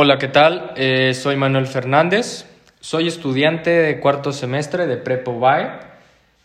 Hola, 0.00 0.18
¿qué 0.18 0.28
tal? 0.28 0.74
Eh, 0.76 1.12
soy 1.12 1.34
Manuel 1.34 1.66
Fernández, 1.66 2.46
soy 2.78 3.08
estudiante 3.08 3.70
de 3.70 3.98
cuarto 3.98 4.30
semestre 4.30 4.86
de 4.86 4.96
Prepo 4.96 5.32
UBAE. 5.32 5.72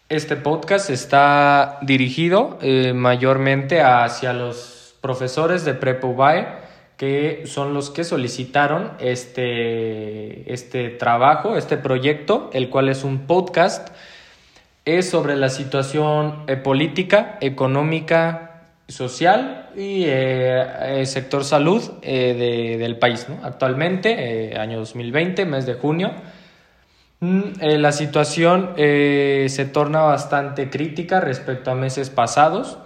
Este 0.09 0.35
podcast 0.35 0.89
está 0.89 1.77
dirigido 1.83 2.57
eh, 2.63 2.93
mayormente 2.93 3.83
hacia 3.83 4.33
los 4.33 4.95
profesores 5.01 5.65
de 5.65 5.75
Prepo 5.75 6.07
UBAE, 6.07 6.47
que 6.97 7.43
son 7.45 7.75
los 7.75 7.91
que 7.91 8.03
solicitaron 8.03 8.93
este, 8.97 10.51
este 10.51 10.89
trabajo, 10.89 11.55
este 11.55 11.77
proyecto, 11.77 12.49
el 12.53 12.71
cual 12.71 12.89
es 12.89 13.03
un 13.03 13.27
podcast, 13.27 13.89
es 14.85 15.07
sobre 15.07 15.35
la 15.35 15.49
situación 15.49 16.43
eh, 16.47 16.55
política, 16.55 17.37
económica, 17.39 18.52
social 18.87 19.69
y 19.75 20.03
eh, 20.05 21.01
eh, 21.01 21.05
sector 21.05 21.43
salud 21.43 21.81
eh, 22.01 22.77
del 22.77 22.97
país. 22.97 23.27
Actualmente, 23.41 24.57
año 24.57 24.79
2020, 24.79 25.45
mes 25.45 25.65
de 25.65 25.75
junio, 25.75 26.11
mm, 27.21 27.41
la 27.61 27.91
situación 27.91 28.73
se 28.75 29.69
torna 29.71 30.01
bastante 30.01 30.69
crítica 30.69 31.21
respecto 31.21 31.71
a 31.71 31.75
meses 31.75 32.09
pasados 32.09 32.77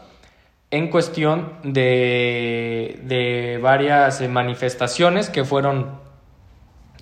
en 0.70 0.90
cuestión 0.90 1.54
de, 1.64 3.00
de 3.04 3.58
varias 3.62 4.22
manifestaciones 4.27 5.30
que 5.30 5.46
fueron 5.46 6.00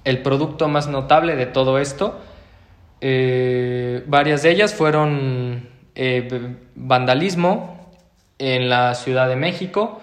el 0.03 0.21
producto 0.21 0.67
más 0.67 0.87
notable 0.87 1.35
de 1.35 1.47
todo 1.47 1.79
esto. 1.79 2.19
varias 4.07 4.43
de 4.43 4.51
ellas 4.51 4.73
fueron 4.75 5.67
vandalismo, 6.75 7.74
en 8.39 8.69
la 8.69 8.95
Ciudad 8.95 9.27
de 9.27 9.35
México 9.35 10.01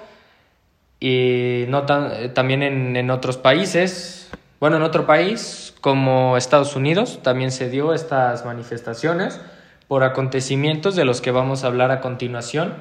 y 1.00 1.64
no 1.68 1.84
también 1.84 2.62
en, 2.62 2.96
en, 2.96 3.10
otros 3.10 3.36
países. 3.36 4.30
Bueno, 4.60 4.76
en 4.76 4.82
otro 4.82 5.06
país 5.06 5.74
como 5.80 6.36
Estados 6.36 6.76
Unidos 6.76 7.20
también 7.22 7.50
se 7.50 7.68
dio 7.68 7.92
estas 7.92 8.44
manifestaciones 8.44 9.40
por 9.88 10.04
acontecimientos 10.04 10.96
de 10.96 11.04
los 11.04 11.20
que 11.20 11.32
vamos 11.32 11.64
a 11.64 11.66
hablar 11.66 11.90
a 11.90 12.00
continuación. 12.00 12.74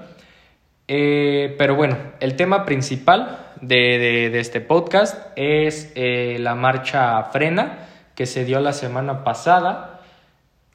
Eh, 0.87 1.55
pero 1.57 1.75
bueno, 1.75 1.97
el 2.19 2.35
tema 2.35 2.65
principal 2.65 3.53
de, 3.61 3.97
de, 3.97 4.29
de 4.29 4.39
este 4.39 4.61
podcast 4.61 5.27
es 5.35 5.91
eh, 5.95 6.37
la 6.39 6.55
marcha 6.55 7.23
frena 7.25 7.87
que 8.15 8.25
se 8.25 8.45
dio 8.45 8.59
la 8.59 8.73
semana 8.73 9.23
pasada 9.23 10.01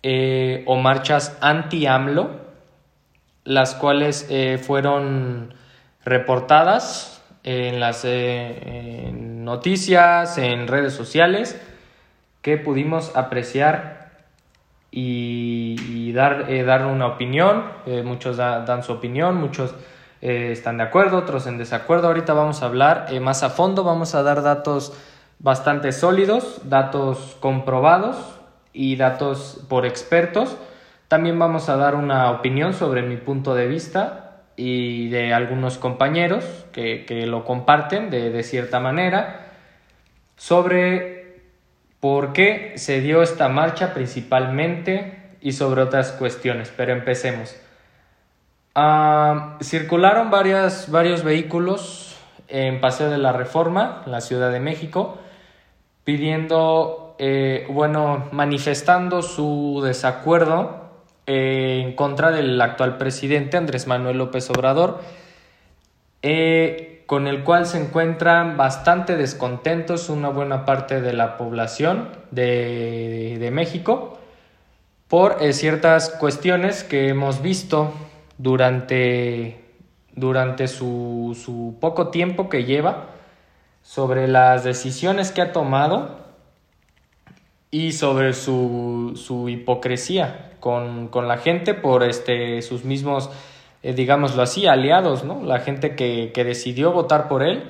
eh, 0.03 0.63
o 0.67 0.77
marchas 0.77 1.37
anti-AMLO 1.41 2.46
las 3.47 3.75
cuales 3.75 4.27
eh, 4.29 4.59
fueron 4.59 5.55
reportadas 6.05 7.23
en 7.45 7.79
las 7.81 8.03
eh, 8.05 9.11
noticias, 9.15 10.37
en 10.37 10.67
redes 10.67 10.93
sociales, 10.93 11.59
que 12.43 12.59
pudimos 12.59 13.17
apreciar 13.17 14.11
y, 14.91 16.13
dar, 16.13 16.47
eh, 16.51 16.65
dar, 16.65 16.87
una 16.87 17.07
opinión. 17.07 17.65
muchos 18.05 18.37
dan 18.37 18.83
su 18.83 18.93
opinión, 18.93 19.37
muchos 19.37 19.75
están 20.21 20.79
de 20.79 20.85
acuerdo, 20.85 21.19
otros 21.19 21.47
en 21.47 21.59
desacuerdo. 21.59 22.09
Ahorita 22.09 22.33
vamos 22.33 22.63
a 22.63 22.67
hablar 22.67 23.07
más 23.21 23.43
a 23.43 23.51
fondo, 23.51 23.85
vamos 23.85 24.15
a 24.15 24.23
dar 24.23 24.43
datos 24.43 24.93
bastante 25.39 25.93
sólidos, 25.93 26.63
datos 26.65 27.37
comprobados 27.41 28.17
y 28.73 28.97
datos 28.97 29.61
por 29.69 29.87
expertos 29.87 30.57
también 31.09 31.39
vamos 31.39 31.69
a 31.69 31.77
dar 31.77 31.95
una 31.95 32.31
opinión 32.31 32.75
sobre 32.75 33.03
mi 33.03 33.17
punto 33.17 33.55
de 33.55 33.67
vista 33.67 34.43
y 34.57 35.09
de 35.09 35.33
algunos 35.33 35.79
compañeros 35.79 36.67
que, 36.73 37.05
que 37.05 37.27
lo 37.27 37.45
comparten 37.45 38.11
de, 38.11 38.31
de, 38.31 38.43
cierta 38.43 38.81
manera 38.81 39.53
sobre 40.37 41.43
por 42.01 42.33
qué 42.33 42.73
se 42.77 43.01
dio 43.01 43.23
esta 43.23 43.49
marcha 43.49 43.95
principalmente 43.95 45.37
y 45.41 45.53
sobre 45.53 45.83
otras 45.83 46.13
cuestiones. 46.13 46.73
Pero 46.77 46.93
empecemos. 46.93 47.57
Ah, 48.75 49.57
circularon 49.63 50.31
varios 50.31 51.25
vehículos 51.25 52.17
en 52.49 52.81
Paseo 52.81 53.11
de 53.11 53.19
la 53.19 53.33
Reforma, 53.33 54.03
en 54.07 54.13
la 54.13 54.21
Ciudad 54.21 54.51
de 54.51 54.61
México, 54.61 55.19
pidiendo, 56.05 57.17
eh, 57.19 57.67
bueno, 57.71 58.29
manifestando 58.33 59.23
su 59.23 59.83
desacuerdo 59.85 60.86
en 61.27 61.95
contra 61.95 62.31
del 62.31 62.61
actual 62.61 62.99
presidente 62.99 63.57
Andrés 63.57 63.87
Manuel 63.87 64.19
López 64.19 64.49
Obrador, 64.51 65.01
eh, 66.23 67.03
con 67.07 67.27
el 67.27 67.45
cual 67.45 67.67
se 67.67 67.81
encuentran 67.81 68.57
bastante 68.57 69.17
descontentos 69.17 70.09
una 70.09 70.29
buena 70.29 70.65
parte 70.65 71.01
de 71.01 71.13
la 71.13 71.37
población 71.37 72.09
de, 72.31 73.49
México 73.53 74.19
por 75.09 75.39
eh, 75.41 75.53
ciertas 75.53 76.11
cuestiones 76.11 76.83
que 76.83 77.09
hemos 77.09 77.43
visto 77.43 77.93
durante, 78.39 79.61
durante 80.15 80.67
su, 80.69 81.41
su 81.41 81.77
poco 81.81 82.09
tiempo 82.09 82.49
que 82.49 82.65
lleva 82.65 83.07
sobre 83.83 84.27
las 84.27 84.65
decisiones 84.65 85.31
que 85.31 85.43
ha 85.43 85.53
tomado 85.53 86.26
y 87.71 87.93
sobre 87.93 88.33
su, 88.33 89.13
su 89.17 89.49
hipocresía 89.49 90.53
con, 90.61 91.09
con, 91.09 91.29
la 91.29 91.39
gente 91.39 91.75
por 91.75 92.03
este, 92.03 92.63
sus 92.63 92.85
mismos, 92.85 93.31
eh, 93.83 93.93
digámoslo 93.93 94.43
así, 94.43 94.67
aliados, 94.67 95.25
¿no? 95.25 95.43
La 95.43 95.61
gente 95.61 95.95
que, 95.95 96.33
que 96.33 96.45
decidió 96.45 96.93
votar 96.93 97.29
por 97.29 97.43
él. 97.43 97.65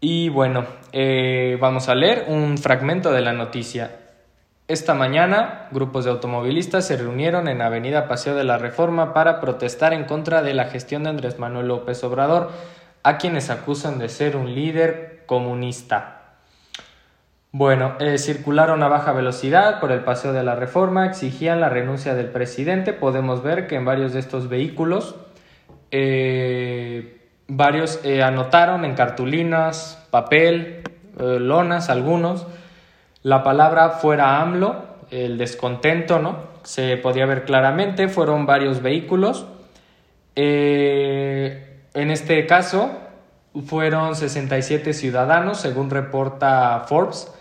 Y 0.00 0.28
bueno, 0.28 0.64
eh, 0.92 1.58
vamos 1.60 1.88
a 1.88 1.94
leer 1.94 2.26
un 2.28 2.56
fragmento 2.58 3.12
de 3.12 3.20
la 3.20 3.32
noticia. 3.32 3.96
Esta 4.68 4.94
mañana, 4.94 5.68
grupos 5.72 6.04
de 6.04 6.10
automovilistas 6.10 6.86
se 6.86 6.96
reunieron 6.96 7.48
en 7.48 7.62
Avenida 7.62 8.06
Paseo 8.06 8.34
de 8.34 8.44
la 8.44 8.58
Reforma 8.58 9.14
para 9.14 9.40
protestar 9.40 9.92
en 9.94 10.04
contra 10.04 10.42
de 10.42 10.54
la 10.54 10.66
gestión 10.66 11.04
de 11.04 11.10
Andrés 11.10 11.38
Manuel 11.38 11.68
López 11.68 12.04
Obrador, 12.04 12.50
a 13.02 13.16
quienes 13.16 13.48
acusan 13.50 13.98
de 13.98 14.08
ser 14.08 14.36
un 14.36 14.54
líder 14.54 15.22
comunista. 15.26 16.17
Bueno, 17.50 17.94
eh, 17.98 18.18
circularon 18.18 18.82
a 18.82 18.88
baja 18.88 19.12
velocidad 19.12 19.80
por 19.80 19.90
el 19.90 20.00
paseo 20.00 20.34
de 20.34 20.42
la 20.42 20.54
reforma, 20.54 21.06
exigían 21.06 21.60
la 21.60 21.70
renuncia 21.70 22.14
del 22.14 22.26
presidente. 22.26 22.92
Podemos 22.92 23.42
ver 23.42 23.66
que 23.66 23.76
en 23.76 23.86
varios 23.86 24.12
de 24.12 24.20
estos 24.20 24.50
vehículos, 24.50 25.14
eh, 25.90 27.22
varios 27.46 28.00
eh, 28.04 28.22
anotaron 28.22 28.84
en 28.84 28.94
cartulinas, 28.94 30.06
papel, 30.10 30.82
lonas, 31.18 31.88
algunos, 31.88 32.46
la 33.22 33.42
palabra 33.42 33.90
fuera 33.90 34.40
AMLO, 34.42 34.84
el 35.10 35.38
descontento, 35.38 36.18
¿no? 36.18 36.36
Se 36.64 36.98
podía 36.98 37.24
ver 37.24 37.44
claramente, 37.44 38.08
fueron 38.08 38.44
varios 38.44 38.82
vehículos. 38.82 39.46
en 40.36 42.10
este 42.10 42.46
caso, 42.46 42.90
fueron 43.66 44.14
67 44.14 44.92
ciudadanos, 44.92 45.58
según 45.58 45.90
reporta 45.90 46.84
Forbes 46.86 47.32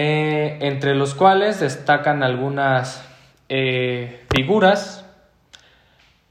eh, 0.00 0.58
entre 0.60 0.94
los 0.94 1.16
cuales 1.16 1.58
destacan 1.58 2.22
algunas 2.22 3.04
eh, 3.48 4.24
figuras 4.32 5.04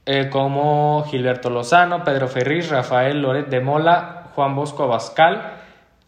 eh, 0.06 0.30
como 0.30 1.04
Gilberto 1.10 1.50
Lozano, 1.50 2.02
Pedro 2.02 2.28
Ferriz, 2.28 2.70
Rafael 2.70 3.20
Loret 3.20 3.48
de 3.48 3.60
Mola, 3.60 4.30
Juan 4.34 4.56
Bosco 4.56 4.84
Abascal 4.84 5.52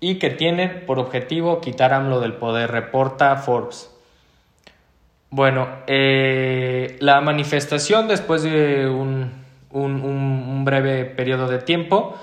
y 0.00 0.14
que 0.14 0.30
tienen 0.30 0.86
por 0.86 0.98
objetivo 0.98 1.60
quitar 1.60 1.92
AMLO 1.92 2.20
del 2.20 2.32
poder, 2.32 2.70
reporta 2.70 3.36
Forbes. 3.36 3.94
Bueno, 5.28 5.68
la 5.86 7.20
manifestación 7.20 8.08
después 8.08 8.42
de 8.42 8.88
un, 8.88 9.32
un 9.70 10.64
breve 10.64 11.04
periodo 11.04 11.46
de 11.46 11.58
tiempo 11.58 12.16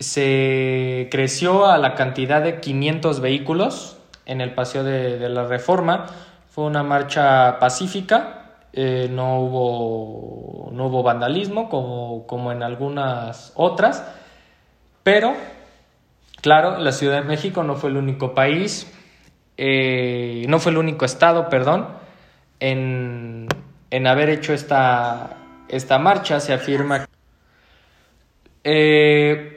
se 0.00 1.06
creció 1.12 1.66
a 1.66 1.78
la 1.78 1.94
cantidad 1.94 2.42
de 2.42 2.58
500 2.58 3.20
vehículos 3.20 3.98
en 4.26 4.40
el 4.40 4.54
Paseo 4.54 4.84
de, 4.84 5.28
la 5.28 5.46
Reforma. 5.46 6.06
Fue 6.50 6.64
una 6.64 6.82
marcha 6.82 7.58
pacífica, 7.58 8.56
eh, 8.72 9.08
no, 9.10 9.40
hubo, 9.40 10.70
no 10.72 10.86
hubo 10.86 11.02
vandalismo 11.02 11.68
como, 11.68 12.26
como 12.26 12.52
en 12.52 12.62
algunas 12.62 13.52
otras, 13.56 14.04
pero 15.02 15.34
claro, 16.40 16.78
la 16.78 16.92
Ciudad 16.92 17.22
de 17.22 17.28
México 17.28 17.64
no 17.64 17.74
fue 17.74 17.90
el 17.90 17.96
único 17.96 18.34
país, 18.34 18.90
eh, 19.56 20.44
no 20.48 20.60
fue 20.60 20.72
el 20.72 20.78
único 20.78 21.04
estado, 21.04 21.48
perdón, 21.48 21.88
en, 22.60 23.48
en 23.90 24.06
haber 24.06 24.28
hecho 24.28 24.52
esta, 24.52 25.36
esta 25.68 25.98
marcha, 25.98 26.40
se 26.40 26.52
afirma. 26.52 27.06
Eh, 28.62 29.54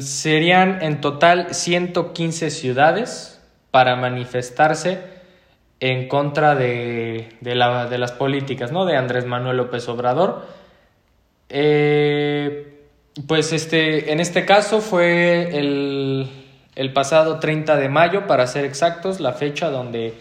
serían 0.00 0.82
en 0.82 1.00
total 1.00 1.54
115 1.54 2.50
ciudades 2.50 3.35
para 3.76 3.94
manifestarse 3.94 5.00
en 5.80 6.08
contra 6.08 6.54
de, 6.54 7.28
de, 7.42 7.54
la, 7.54 7.84
de 7.84 7.98
las 7.98 8.10
políticas 8.10 8.72
¿no? 8.72 8.86
de 8.86 8.96
Andrés 8.96 9.26
Manuel 9.26 9.58
López 9.58 9.86
Obrador. 9.90 10.46
Eh, 11.50 12.86
pues 13.28 13.52
este, 13.52 14.12
en 14.12 14.20
este 14.20 14.46
caso 14.46 14.80
fue 14.80 15.58
el, 15.58 16.26
el 16.74 16.92
pasado 16.94 17.38
30 17.38 17.76
de 17.76 17.90
mayo, 17.90 18.26
para 18.26 18.46
ser 18.46 18.64
exactos, 18.64 19.20
la 19.20 19.34
fecha 19.34 19.68
donde 19.68 20.14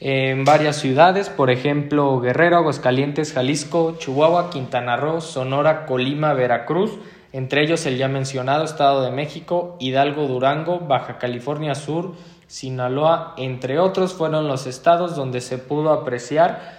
en 0.00 0.46
varias 0.46 0.76
ciudades, 0.76 1.28
por 1.28 1.50
ejemplo, 1.50 2.18
Guerrero, 2.22 2.56
Aguascalientes, 2.56 3.34
Jalisco, 3.34 3.96
Chihuahua, 3.98 4.48
Quintana 4.48 4.96
Roo, 4.96 5.20
Sonora, 5.20 5.84
Colima, 5.84 6.32
Veracruz, 6.32 6.92
entre 7.34 7.62
ellos 7.62 7.84
el 7.84 7.98
ya 7.98 8.08
mencionado 8.08 8.64
Estado 8.64 9.04
de 9.04 9.10
México, 9.10 9.76
Hidalgo, 9.80 10.26
Durango, 10.28 10.78
Baja 10.78 11.18
California 11.18 11.74
Sur, 11.74 12.14
Sinaloa, 12.46 13.34
entre 13.36 13.78
otros, 13.78 14.14
fueron 14.14 14.48
los 14.48 14.66
estados 14.66 15.16
donde 15.16 15.40
se 15.40 15.58
pudo 15.58 15.92
apreciar 15.92 16.78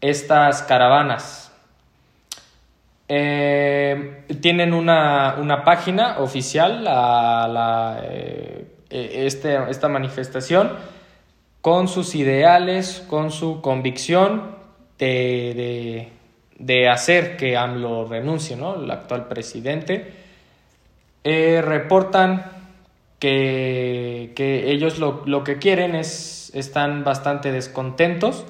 estas 0.00 0.62
caravanas. 0.62 1.52
Eh, 3.08 4.24
tienen 4.40 4.72
una, 4.72 5.62
página 5.64 6.18
oficial, 6.18 6.84
la, 6.84 8.00
eh, 8.02 8.66
este, 8.90 9.58
esta 9.70 9.88
manifestación 9.88 10.72
con 11.60 11.88
sus 11.88 12.14
ideales, 12.14 13.04
con 13.08 13.30
su 13.30 13.60
convicción 13.60 14.54
de, 14.98 16.10
hacer 16.90 17.36
que 17.36 17.56
AMLO 17.56 18.06
renuncie, 18.06 18.56
¿no? 18.56 18.76
El 18.76 18.90
actual 18.90 19.28
presidente. 19.28 20.12
Eh, 21.24 21.62
reportan 21.64 22.53
que, 23.24 24.70
ellos 24.70 24.98
lo, 24.98 25.44
que 25.44 25.58
quieren 25.58 25.94
es, 25.94 26.52
están 26.54 27.04
bastante 27.04 27.52
descontentos 27.52 28.44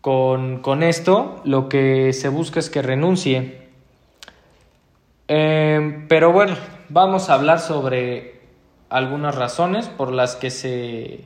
con, 0.00 0.82
esto, 0.82 1.40
lo 1.44 1.68
que 1.68 2.12
se 2.12 2.28
busca 2.28 2.60
es 2.60 2.70
que 2.70 2.82
renuncie. 2.82 3.68
Eh, 5.26 6.04
pero 6.08 6.32
bueno, 6.32 6.56
vamos 6.88 7.30
a 7.30 7.34
hablar 7.34 7.58
sobre 7.58 8.40
algunas 8.88 9.34
razones 9.34 9.88
por 9.88 10.12
las 10.12 10.36
que 10.36 10.50
se, 10.50 11.24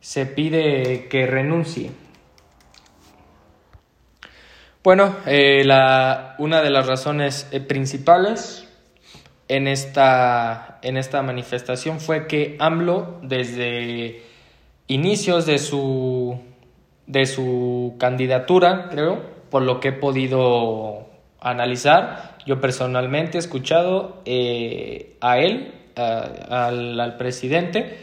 se 0.00 0.26
pide 0.26 1.08
que 1.08 1.26
renuncie. 1.26 1.90
Bueno, 4.82 5.16
eh, 5.26 5.62
la, 5.64 6.36
una 6.38 6.62
de 6.62 6.70
las 6.70 6.86
razones 6.86 7.48
eh, 7.50 7.60
principales 7.60 8.65
en 9.48 9.68
esta, 9.68 10.78
en 10.82 10.96
esta 10.96 11.22
manifestación 11.22 12.00
fue 12.00 12.26
que 12.26 12.56
AMLO 12.58 13.18
desde 13.22 14.22
inicios 14.88 15.46
de 15.46 15.58
su, 15.58 16.40
de 17.06 17.26
su 17.26 17.94
candidatura, 17.98 18.88
creo, 18.90 19.22
por 19.50 19.62
lo 19.62 19.80
que 19.80 19.88
he 19.88 19.92
podido 19.92 21.06
analizar, 21.40 22.36
yo 22.46 22.60
personalmente 22.60 23.38
he 23.38 23.40
escuchado 23.40 24.22
eh, 24.24 25.16
a 25.20 25.38
él, 25.38 25.72
al, 25.96 27.00
al 27.00 27.16
presidente, 27.16 27.98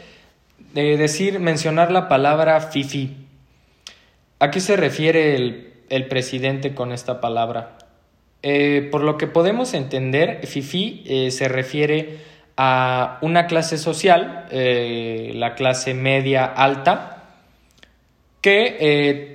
de 0.72 0.96
decir, 0.96 1.38
mencionar 1.38 1.92
la 1.92 2.08
palabra 2.08 2.60
FIFI. 2.60 3.24
¿A 4.40 4.50
qué 4.50 4.60
se 4.60 4.76
refiere 4.76 5.36
el, 5.36 6.06
presidente 6.08 6.74
con 6.74 6.92
esta 6.92 7.20
palabra? 7.20 7.78
Eh, 8.46 8.86
por 8.92 9.02
lo 9.02 9.16
que 9.16 9.26
podemos 9.26 9.72
entender, 9.72 10.46
FIFI 10.46 11.04
eh, 11.06 11.30
se 11.30 11.48
refiere 11.48 12.18
a 12.58 13.16
una 13.22 13.46
clase 13.46 13.78
social, 13.78 14.44
eh, 14.50 15.32
la 15.34 15.54
clase 15.54 15.94
media 15.94 16.44
alta, 16.44 17.24
que 18.42 19.32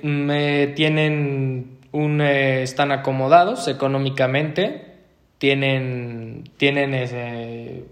tienen 0.76 1.78
un, 1.90 2.20
están 2.20 2.92
acomodados 2.92 3.66
económicamente, 3.66 4.94
tienen, 5.38 6.44
tienen 6.56 7.86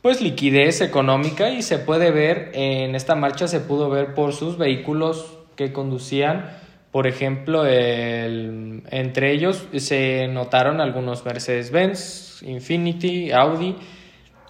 pues 0.00 0.20
liquidez 0.20 0.80
económica 0.80 1.50
y 1.50 1.62
se 1.62 1.80
puede 1.80 2.12
ver 2.12 2.52
en 2.54 2.94
esta 2.94 3.16
marcha 3.16 3.48
se 3.48 3.58
pudo 3.58 3.90
ver 3.90 4.14
por 4.14 4.32
sus 4.32 4.58
vehículos 4.58 5.36
que 5.56 5.72
conducían 5.72 6.61
por 6.92 7.08
ejemplo 7.08 7.66
el, 7.66 8.84
entre 8.90 9.32
ellos 9.32 9.66
se 9.76 10.28
notaron 10.28 10.80
algunos 10.80 11.24
Mercedes-Benz 11.24 12.42
Infinity 12.42 13.32
Audi 13.32 13.74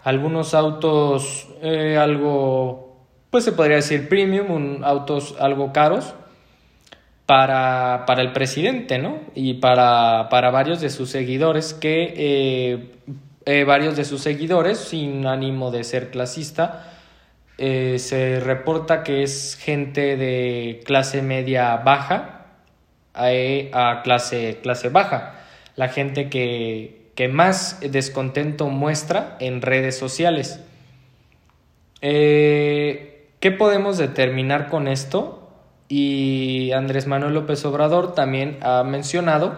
algunos 0.04 0.52
autos 0.52 1.48
eh, 1.62 1.96
algo 1.96 3.06
pues 3.30 3.44
se 3.44 3.52
podría 3.52 3.76
decir 3.76 4.08
premium 4.10 4.84
autos 4.84 5.36
algo 5.40 5.72
caros 5.72 6.14
para, 7.24 8.04
para, 8.06 8.20
el 8.20 8.32
presidente, 8.32 8.98
¿no? 8.98 9.20
Y 9.34 9.54
para, 9.54 10.28
para 10.28 10.50
varios 10.50 10.82
de 10.82 10.90
sus 10.90 11.08
seguidores 11.08 11.72
que 11.72 12.12
eh, 12.14 12.90
eh, 13.46 13.64
varios 13.64 13.96
de 13.96 14.04
sus 14.04 14.20
seguidores, 14.20 14.78
sin 14.78 15.26
ánimo 15.26 15.70
de 15.70 15.82
ser 15.84 16.10
clasista, 16.10 16.91
eh, 17.58 17.99
se 17.99 18.40
reporta 18.40 19.02
que 19.02 19.22
es 19.22 19.56
gente 19.60 20.16
de 20.16 20.81
clase 20.84 21.22
media 21.22 21.76
baja 21.76 22.46
a, 23.14 24.00
clase, 24.02 24.58
clase 24.62 24.88
baja, 24.88 25.34
la 25.76 25.88
gente 25.88 26.31
que, 26.31 27.10
que, 27.14 27.28
más 27.28 27.81
descontento 27.81 28.69
muestra 28.69 29.37
en 29.40 29.62
redes 29.62 29.99
sociales. 29.99 30.60
Eh, 32.00 33.28
¿Qué 33.40 33.50
podemos 33.50 33.99
determinar 33.99 34.69
con 34.69 34.88
esto? 34.88 35.50
Y 35.88 36.72
Andrés 36.72 37.06
Manuel 37.06 37.34
López 37.34 37.64
Obrador 37.64 38.14
también 38.14 38.58
ha 38.62 38.82
mencionado 38.82 39.56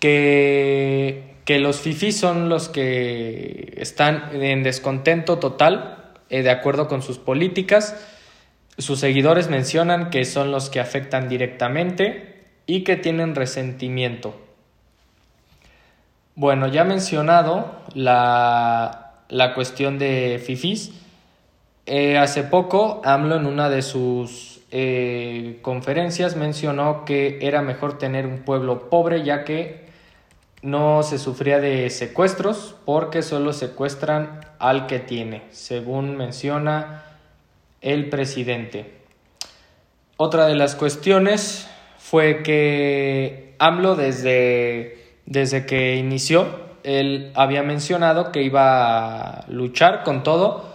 que 0.00 1.32
que 1.44 1.58
los 1.58 1.80
FIFI 1.80 2.12
son 2.12 2.48
los 2.48 2.68
que 2.68 3.74
están 3.76 4.30
en 4.32 4.62
descontento 4.62 5.38
total, 5.38 6.01
eh, 6.32 6.42
de 6.42 6.50
acuerdo 6.50 6.88
con 6.88 7.02
sus 7.02 7.18
políticas. 7.18 7.94
Sus 8.78 8.98
seguidores 8.98 9.48
mencionan 9.48 10.10
que 10.10 10.24
son 10.24 10.50
los 10.50 10.70
que 10.70 10.80
afectan 10.80 11.28
directamente 11.28 12.46
y 12.66 12.82
que 12.82 12.96
tienen 12.96 13.34
resentimiento. 13.34 14.34
Bueno, 16.34 16.66
ya 16.68 16.84
mencionado 16.84 17.76
la, 17.94 19.12
la 19.28 19.54
cuestión 19.54 19.98
de 19.98 20.42
FIFIs. 20.44 20.92
Eh, 21.84 22.16
hace 22.16 22.44
poco, 22.44 23.02
AMLO 23.04 23.36
en 23.36 23.46
una 23.46 23.68
de 23.68 23.82
sus 23.82 24.62
eh, 24.70 25.58
conferencias 25.60 26.34
mencionó 26.34 27.04
que 27.04 27.40
era 27.42 27.60
mejor 27.60 27.98
tener 27.98 28.26
un 28.26 28.38
pueblo 28.38 28.88
pobre 28.88 29.22
ya 29.22 29.44
que 29.44 29.81
no 30.62 31.02
se 31.02 31.18
sufría 31.18 31.58
de 31.58 31.90
secuestros 31.90 32.76
porque 32.84 33.22
solo 33.22 33.52
secuestran 33.52 34.40
al 34.58 34.86
que 34.86 35.00
tiene, 35.00 35.42
según 35.50 36.16
menciona 36.16 37.04
el 37.80 38.08
presidente. 38.08 38.94
Otra 40.16 40.46
de 40.46 40.54
las 40.54 40.76
cuestiones 40.76 41.68
fue 41.98 42.44
que 42.44 43.56
AMLO 43.58 43.96
desde, 43.96 45.16
desde 45.26 45.66
que 45.66 45.96
inició, 45.96 46.46
él 46.84 47.32
había 47.34 47.62
mencionado 47.62 48.30
que 48.30 48.42
iba 48.42 49.40
a 49.40 49.44
luchar 49.48 50.04
con 50.04 50.22
todo 50.22 50.72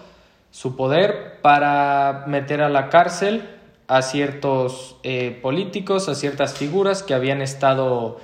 su 0.52 0.76
poder 0.76 1.40
para 1.42 2.26
meter 2.28 2.62
a 2.62 2.70
la 2.70 2.90
cárcel 2.90 3.50
a 3.88 4.02
ciertos 4.02 4.98
eh, 5.04 5.38
políticos, 5.42 6.10
a 6.10 6.16
ciertas 6.16 6.56
figuras 6.56 7.04
que 7.04 7.14
habían 7.14 7.42
estado 7.42 8.20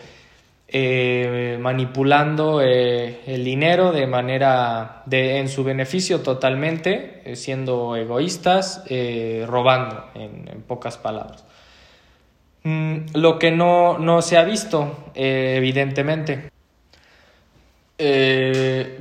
eh, 0.75 1.60
manipulando 1.62 2.60
eh, 2.60 3.20
el 3.27 3.44
dinero 3.44 3.92
de 3.92 4.08
manera 4.08 5.03
de, 5.06 5.38
en 5.38 5.48
su 5.48 5.63
beneficio 5.63 6.22
totalmente, 6.22 7.22
eh, 7.25 7.36
siendo 7.36 7.96
egoístas, 7.96 8.84
robando, 9.46 10.06
en, 10.15 10.63
pocas 10.68 10.98
palabras. 10.98 11.46
Mm, 12.63 13.13
lo 13.13 13.38
que 13.38 13.51
no, 13.51 14.00
no, 14.00 14.24
se 14.24 14.36
ha 14.36 14.44
visto, 14.44 15.12
evidentemente. 15.13 16.50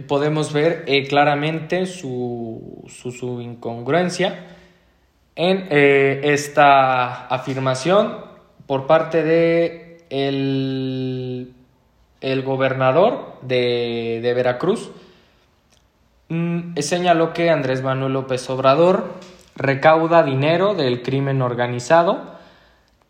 podemos 0.07 0.53
ver 0.53 0.85
claramente 1.09 1.87
su, 1.87 2.85
su, 2.87 3.13
su, 3.13 3.41
incongruencia 3.41 4.45
en 5.35 5.69
esta 5.71 7.29
afirmación 7.29 8.19
por 8.67 8.87
parte 8.87 9.23
de 9.23 10.05
el 10.11 11.55
el 12.23 12.43
gobernador 12.43 13.35
de, 13.43 14.33
Veracruz 14.35 14.91
mm, 16.29 16.79
señaló 16.79 17.33
que 17.33 17.51
Andrés 17.51 17.83
Manuel 17.83 18.15
López 18.15 18.49
Obrador 18.49 19.13
recauda 19.57 20.23
dinero 20.23 20.75
del 20.75 21.03
crimen 21.03 21.43
organizado 21.43 22.33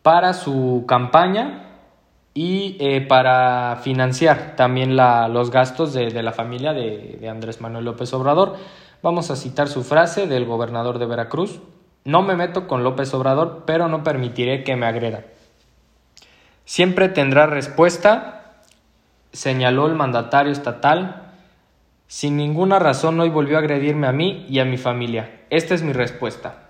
para 0.01 0.33
su 0.33 0.83
campaña 0.87 1.69
y 2.33 2.75
eh, 2.79 3.01
para 3.01 3.79
financiar 3.83 4.55
también 4.55 4.97
los 4.97 5.51
gastos 5.51 5.93
de, 5.93 6.11
la 6.23 6.33
familia 6.33 6.73
de, 6.73 7.17
de, 7.21 7.29
Andrés 7.29 7.61
Manuel 7.61 7.85
López 7.85 8.11
Obrador. 8.13 8.57
Vamos 9.03 9.29
a 9.29 9.35
citar 9.35 9.67
su 9.67 9.83
frase 9.83 10.27
del 10.27 10.45
gobernador 10.45 10.97
de 10.97 11.05
Veracruz. 11.05 11.59
No 12.05 12.23
me 12.23 12.35
meto 12.35 12.67
con 12.67 12.83
López 12.83 13.13
Obrador, 13.13 13.63
pero 13.65 13.87
no 13.87 14.03
permitiré 14.03 14.63
que 14.63 14.75
me 14.75 14.87
agreda. 14.87 15.25
Siempre 16.65 17.07
tendrá 17.09 17.45
respuesta 17.45 18.42
señaló 19.33 19.87
el 19.87 19.95
mandatario 19.95 20.51
estatal, 20.51 21.19
Sin 22.07 22.37
ninguna 22.37 22.77
razón 22.77 23.19
hoy 23.19 23.29
volvió 23.29 23.57
a 23.57 23.59
agredirme 23.59 24.05
a 24.05 24.11
mí 24.11 24.45
y 24.47 24.59
a 24.59 24.65
mi 24.65 24.77
familia. 24.77 25.41
Esta 25.49 25.73
es 25.73 25.81
mi 25.81 25.93
respuesta. 25.93 26.69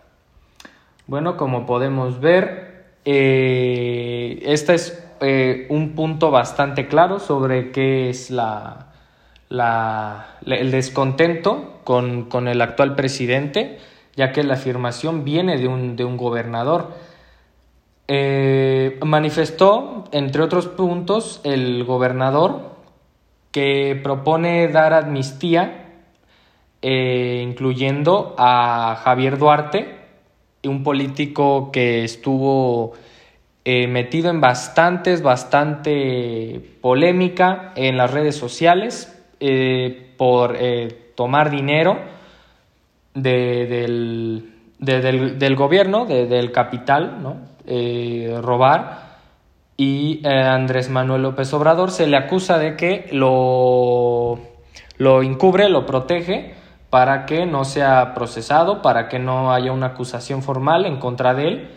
Bueno, 1.05 1.36
como 1.36 1.65
podemos 1.65 2.22
ver, 2.22 2.86
eh, 3.03 4.41
este 4.46 4.75
es 4.75 5.03
eh, 5.20 5.67
un 5.70 5.96
punto 5.96 6.32
bastante 6.32 6.88
claro 6.88 7.20
sobre 7.20 7.72
qué 7.72 8.10
es 8.10 8.32
la, 8.32 8.88
el 10.46 10.72
descontento 10.72 11.82
con, 11.84 12.29
con, 12.29 12.48
el 12.48 12.62
actual 12.62 12.96
presidente, 12.96 13.79
ya 14.15 14.32
que 14.32 14.43
la 14.43 14.53
afirmación 14.53 15.25
viene 15.25 15.58
de 15.58 15.67
un, 15.67 15.98
de 15.98 16.05
un 16.05 16.15
gobernador. 16.15 16.93
Eh, 18.08 19.00
manifestó, 19.06 20.06
entre 20.12 20.42
otros 20.42 20.68
puntos, 20.68 21.40
el 21.44 21.86
gobernador 21.86 22.74
que 23.52 24.00
propone 24.04 24.68
dar 24.68 24.94
amnistía, 24.94 26.02
eh, 26.82 27.42
incluyendo 27.48 28.36
a 28.38 29.00
Javier 29.04 29.38
Duarte, 29.38 30.00
un 30.66 30.84
político 30.84 31.72
que 31.72 32.04
estuvo 32.04 32.94
eh, 33.64 33.88
metido 33.88 34.30
en 34.30 34.42
bastantes, 34.42 35.22
bastante 35.22 36.62
polémica 36.82 37.72
en 37.76 37.96
las 37.98 38.12
redes 38.12 38.36
sociales 38.36 39.10
por 40.18 40.58
tomar 41.16 41.50
dinero 41.50 42.00
del, 43.14 44.54
del, 44.80 45.56
gobierno, 45.58 46.06
del 46.06 46.52
capital, 46.54 47.22
¿no? 47.22 47.53
Eh, 47.65 48.39
robar 48.41 49.13
y 49.77 50.22
eh, 50.24 50.29
Andrés 50.29 50.89
Manuel 50.89 51.24
López 51.24 51.53
Obrador 51.53 51.91
se 51.91 52.08
le 52.08 52.17
acusa 52.17 52.58
de 52.58 52.75
que 52.75 53.08
lo, 53.12 54.39
lo 54.98 55.24
encubre, 55.24 55.70
lo 55.70 55.86
protege 55.86 56.53
para 56.89 57.25
que 57.25 57.46
no 57.46 57.65
sea 57.65 58.13
procesado, 58.13 58.82
para 58.82 59.10
que 59.10 59.17
no 59.17 59.51
haya 59.51 59.72
una 59.72 59.88
acusación 59.88 60.43
formal 60.43 60.86
en 60.86 60.98
contra 60.98 61.34
de 61.34 61.48
él. 61.48 61.70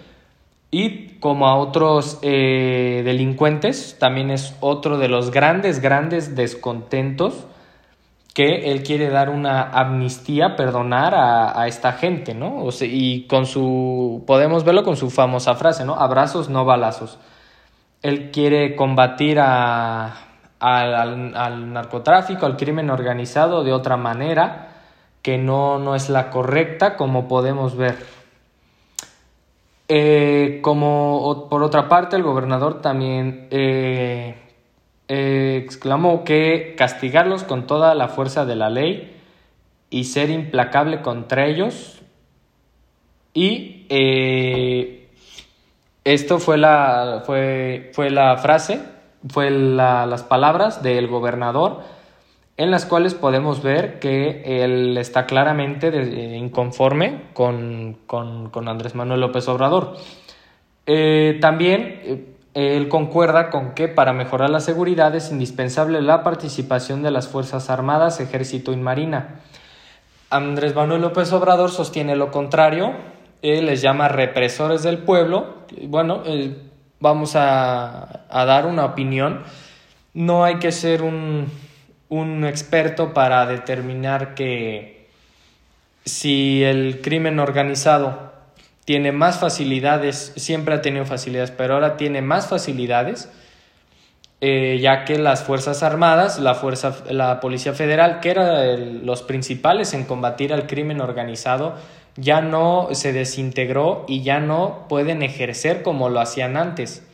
Y 0.71 1.19
como 1.21 1.47
a 1.47 1.57
otros 1.57 2.19
eh, 2.21 3.03
delincuentes, 3.05 3.97
también 3.99 4.31
es 4.31 4.55
otro 4.61 4.99
de 4.99 5.09
los 5.09 5.31
grandes, 5.31 5.81
grandes 5.81 6.37
descontentos 6.37 7.47
que 8.37 8.71
él 8.71 8.83
quiere 8.83 9.09
dar 9.09 9.31
una 9.31 9.71
amnistía, 9.71 10.57
perdonar 10.57 11.15
a, 11.15 11.67
esta 11.69 11.93
gente, 11.93 12.35
¿no? 12.35 12.69
Y 12.83 13.27
con 13.27 13.47
su, 13.47 14.25
podemos 14.27 14.63
verlo 14.63 14.85
con 14.85 14.99
su 14.99 15.09
famosa 15.09 15.55
frase, 15.55 15.87
¿no? 15.87 15.95
Abrazos, 15.95 16.51
no 16.51 16.67
balazos. 16.67 17.19
Él 18.03 18.31
quiere 18.33 18.77
combatir 18.77 19.39
a, 19.41 20.17
al, 20.61 21.73
narcotráfico, 21.73 22.45
al 22.45 22.59
crimen 22.59 22.91
organizado 22.91 23.65
de 23.65 23.73
otra 23.73 23.97
manera, 23.97 24.69
que 25.23 25.39
no, 25.39 25.79
no 25.79 25.95
es 25.95 26.11
la 26.11 26.29
correcta, 26.29 26.95
como 26.97 27.29
podemos 27.29 27.75
ver. 27.75 27.97
Eh, 29.89 30.61
como 30.61 31.47
por 31.49 31.63
otra 31.63 31.89
parte, 31.89 32.17
el 32.17 32.23
gobernador 32.23 32.83
también 32.83 33.49
eh, 33.51 34.46
eh, 35.09 35.63
exclamó 35.65 36.25
que 36.25 36.75
castigarlos 36.77 37.45
con 37.45 37.67
toda 37.67 37.95
la 37.95 38.09
fuerza 38.09 38.45
de 38.45 38.57
la 38.57 38.71
ley 38.71 39.17
y 39.89 40.05
ser 40.05 40.31
implacable 40.31 41.01
contra 41.03 41.47
ellos. 41.47 42.03
Y 43.33 43.87
eh, 43.89 45.09
esto 46.05 46.39
fue 46.39 46.59
la, 46.59 47.23
fue, 47.25 47.91
fue 47.95 48.11
la 48.11 48.37
frase, 48.39 48.81
fue 49.29 49.51
las 49.51 50.23
palabras 50.25 50.83
del 50.83 51.07
gobernador 51.07 51.83
en 52.57 52.71
las 52.71 52.87
cuales 52.87 53.15
podemos 53.15 53.63
ver 53.63 53.99
que 53.99 54.65
él 54.65 54.97
está 54.97 55.27
claramente 55.27 55.89
inconforme 56.37 57.25
con, 57.35 57.99
con, 58.07 58.69
Andrés 58.69 58.95
Manuel 58.95 59.21
López 59.21 59.47
Obrador. 59.49 59.97
Eh, 60.87 61.39
también 61.41 62.36
él 62.57 62.89
concuerda 62.89 63.51
con 63.51 63.75
que 63.75 63.87
para 63.87 64.15
mejorar 64.15 64.49
la 64.49 64.61
seguridad 64.61 65.15
es 65.15 65.31
indispensable 65.31 66.01
la 66.01 66.25
participación 66.25 67.03
de 67.03 67.11
las 67.11 67.29
Fuerzas 67.29 67.69
Armadas, 67.69 68.19
Ejército 68.19 68.73
y 68.73 68.79
Marina. 68.79 69.43
Andrés 70.31 70.75
Manuel 70.75 71.03
López 71.03 71.31
Obrador 71.35 71.71
sostiene 71.71 72.17
lo 72.17 72.31
contrario, 72.31 72.95
él 73.43 73.67
les 73.67 73.83
llama 73.83 74.09
represores 74.09 74.83
del 74.83 75.01
pueblo. 75.01 75.67
Bueno, 75.83 76.23
eh, 76.25 76.57
vamos 76.99 77.37
a, 77.37 78.25
dar 78.31 78.65
una 78.65 78.87
opinión. 78.87 79.43
No 80.15 80.43
hay 80.43 80.59
que 80.59 80.73
ser 80.73 81.03
un, 81.03 81.53
un 82.09 82.47
experto 82.47 83.13
para 83.13 83.45
determinar 83.45 84.35
que 84.35 85.11
si 86.07 86.65
el 86.65 87.03
crimen 87.03 87.39
organizado 87.39 88.33
tiene 88.87 89.11
más 89.11 89.41
facilidades, 89.41 90.33
siempre 90.37 90.77
ha 90.77 90.81
tenido 90.81 91.05
facilidades, 91.05 91.51
pero 91.51 91.75
ahora 91.75 91.97
tiene 91.97 92.23
más 92.23 92.47
facilidades, 92.47 93.29
eh, 94.41 94.79
ya 94.81 95.05
que 95.05 95.19
las 95.19 95.43
Fuerzas 95.43 95.83
Armadas, 95.83 96.39
la, 96.39 96.55
fuerza, 96.55 96.97
la 97.11 97.41
Policía 97.41 97.73
Federal, 97.73 98.21
que 98.21 98.31
eran 98.31 99.05
los 99.05 99.23
principales 99.23 99.93
en 99.93 100.05
combatir 100.05 100.53
al 100.53 100.69
crimen 100.69 101.01
organizado, 101.01 101.75
ya 102.15 102.41
no 102.41 102.91
se 102.93 103.13
desintegró 103.13 104.05
y 104.07 104.23
ya 104.23 104.39
no 104.39 104.87
pueden 104.89 105.23
ejercer 105.23 105.83
como 105.83 106.09
lo 106.09 106.21
hacían 106.21 106.57
antes. 106.57 107.05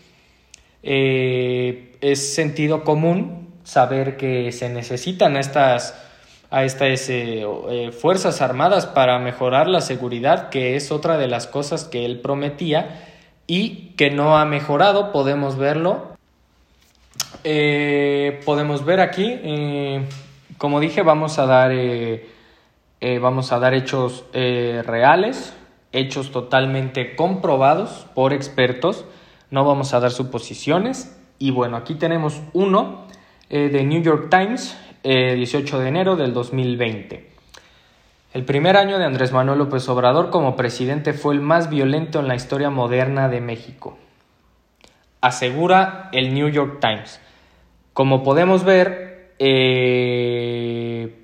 Eh, 0.83 1.97
es 2.03 2.35
sentido 2.35 2.85
común 2.85 3.49
saber 3.65 4.19
que 4.19 4.53
se 4.53 4.69
necesitan 4.69 5.39
estas 5.39 6.02
a 6.53 6.65
estas 6.65 7.09
eh, 7.09 7.47
Fuerzas 7.99 8.43
Armadas 8.43 8.85
para 8.85 9.19
mejorar 9.19 9.69
la 9.69 9.81
seguridad, 9.81 10.51
que 10.51 10.77
es 10.77 10.93
otra 10.93 11.17
de 11.17 11.27
las 11.27 11.47
cosas 11.47 11.85
que 11.85 12.05
él 12.05 12.21
prometía 12.21 13.09
y 13.47 13.95
que 13.97 14.11
no 14.11 14.37
ha 14.37 14.45
mejorado, 14.45 15.13
podemos 15.13 15.57
verlo. 15.57 16.09
Eh, 17.43 18.39
podemos 18.45 18.85
ver 18.85 19.01
aquí, 19.01 19.33
eh, 19.43 20.05
como 20.59 20.79
dije, 20.79 21.01
vamos 21.01 21.39
a 21.39 21.47
dar, 21.47 21.73
vamos 23.21 23.51
a 23.51 23.59
dar 23.59 23.73
hechos 23.73 24.27
reales, 24.33 25.57
hechos 25.91 26.33
totalmente 26.33 27.17
comprobados 27.17 28.07
por 28.15 28.35
expertos, 28.35 29.07
no 29.51 29.65
vamos 29.65 29.95
a 29.95 30.01
dar 30.01 30.11
suposiciones. 30.11 31.19
Y 31.39 31.51
bueno, 31.51 31.79
aquí 31.79 31.95
tenemos 31.95 32.43
uno 32.53 33.07
de 33.49 33.83
New 33.85 34.03
York 34.03 34.29
Times, 34.31 34.77
18 35.03 35.79
de 35.81 35.89
enero 35.89 36.17
del 36.17 36.33
2020. 36.33 37.33
El 38.33 38.45
primer 38.45 38.79
año 38.79 38.99
de 38.99 39.05
Andrés 39.05 39.31
Manuel 39.31 39.59
López 39.59 39.87
Obrador 39.91 40.31
como 40.31 40.57
presidente 40.57 41.13
fue 41.13 41.35
el 41.35 41.43
más 41.43 41.69
violento 41.69 42.19
en 42.19 42.29
la 42.29 42.35
historia 42.35 42.71
moderna 42.71 43.29
de 43.29 43.43
México, 43.43 43.99
asegura 45.21 46.09
el 46.13 46.33
New 46.33 46.49
York 46.49 46.79
Times. 46.81 47.21
Como 47.93 48.23
podemos 48.23 48.65
ver, 48.65 49.35
eh, 49.39 51.15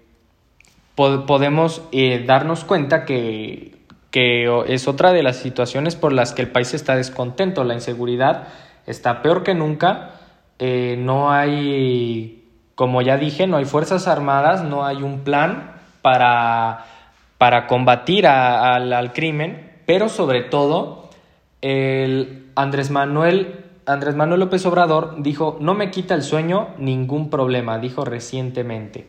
podemos 0.95 1.83
eh, 1.93 2.25
darnos 2.27 2.65
cuenta 2.65 3.05
que, 3.05 3.77
es 4.13 4.89
otra 4.89 5.13
de 5.13 5.23
las 5.23 5.37
situaciones 5.37 5.95
por 5.95 6.13
las 6.13 6.33
que 6.33 6.43
el 6.43 6.51
país 6.51 6.75
está 6.75 6.97
descontento. 6.97 7.63
La 7.63 7.75
inseguridad 7.75 8.49
está 8.85 9.23
peor 9.23 9.45
que 9.45 9.55
nunca. 9.55 10.11
Eh, 10.59 10.97
no 10.99 11.31
hay 11.31 12.38
como 12.79 13.03
ya 13.03 13.17
dije, 13.17 13.49
no 13.49 13.57
hay 13.57 13.65
fuerzas 13.65 14.07
armadas, 14.07 14.63
no 14.63 14.87
hay 14.87 15.03
un 15.03 15.25
plan 15.25 15.73
para, 16.01 16.85
para 17.37 17.67
combatir 17.67 18.25
al 18.25 19.13
crimen, 19.13 19.73
pero 19.85 20.09
sobre 20.09 20.43
todo 20.43 21.11
el 21.61 22.47
Andrés 22.55 22.93
Manuel, 22.93 23.65
Andrés 23.85 24.15
Manuel 24.15 24.39
López 24.39 24.65
Obrador 24.65 25.21
dijo, 25.25 25.59
no 25.61 25.75
me 25.75 25.91
quita 25.91 26.15
el 26.15 26.23
sueño 26.23 26.69
ningún 26.79 27.31
problema, 27.31 27.81
dijo 27.81 28.05
recientemente. 28.05 29.09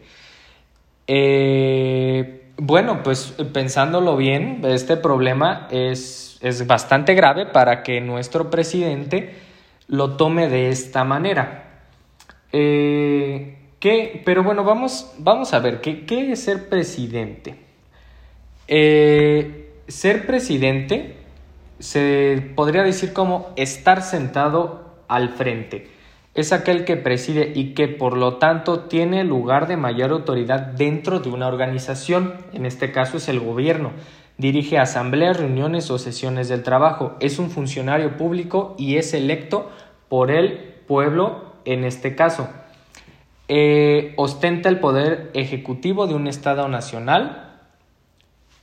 Eh, 1.06 2.50
bueno, 2.58 3.04
pues 3.04 3.36
pensándolo 3.54 4.18
bien, 4.18 4.62
este 4.66 4.98
problema 4.98 5.68
es, 5.70 6.40
es 6.42 6.66
bastante 6.66 7.14
grave 7.14 7.46
para 7.46 7.84
que 7.84 8.02
nuestro 8.02 8.50
presidente 8.50 9.36
lo 9.88 10.18
tome 10.18 10.50
de 10.50 10.70
esta 10.70 11.04
manera. 11.04 11.84
Eh, 12.52 13.58
pero 13.80 14.44
bueno, 14.44 14.64
vamos, 14.64 15.14
vamos 15.18 15.54
a 15.54 15.60
ver, 15.60 15.82
¿qué, 15.82 16.06
¿qué, 16.06 16.32
es 16.32 16.44
ser 16.44 16.68
presidente? 16.70 17.56
Eh, 18.68 19.72
ser 19.88 20.28
presidente 20.28 21.16
se 21.80 22.52
podría 22.56 22.84
decir 22.84 23.14
como 23.14 23.50
estar 23.56 24.02
sentado 24.02 24.96
al 25.08 25.30
frente. 25.30 25.90
Es 26.36 26.54
aquel 26.54 26.86
que 26.86 26.96
preside 26.96 27.54
y 27.56 27.74
que 27.74 27.88
por 27.88 28.16
lo 28.16 28.36
tanto 28.36 28.82
tiene 28.82 29.24
lugar 29.24 29.68
de 29.68 29.78
mayor 29.78 30.12
autoridad 30.12 30.60
dentro 30.60 31.20
de 31.20 31.30
una 31.30 31.48
organización, 31.48 32.34
en 32.54 32.66
este 32.66 32.92
caso 32.92 33.18
es 33.18 33.30
el 33.30 33.40
gobierno. 33.40 33.92
Dirige 34.38 34.78
asambleas, 34.78 35.38
reuniones 35.38 35.90
o 35.90 35.98
sesiones 35.98 36.48
del 36.48 36.64
trabajo. 36.64 37.16
Es 37.20 37.40
un 37.40 37.50
funcionario 37.50 38.16
público 38.16 38.76
y 38.78 38.96
es 38.96 39.14
electo 39.14 39.70
por 40.08 40.32
el 40.32 40.76
pueblo 40.88 41.56
en 41.66 41.84
este 41.84 42.16
caso. 42.16 42.48
Eh, 43.52 44.14
ostenta 44.16 44.70
el 44.70 44.80
poder 44.80 45.32
ejecutivo 45.34 46.06
de 46.06 46.14
un 46.14 46.28
Estado 46.28 46.68
nacional 46.68 47.62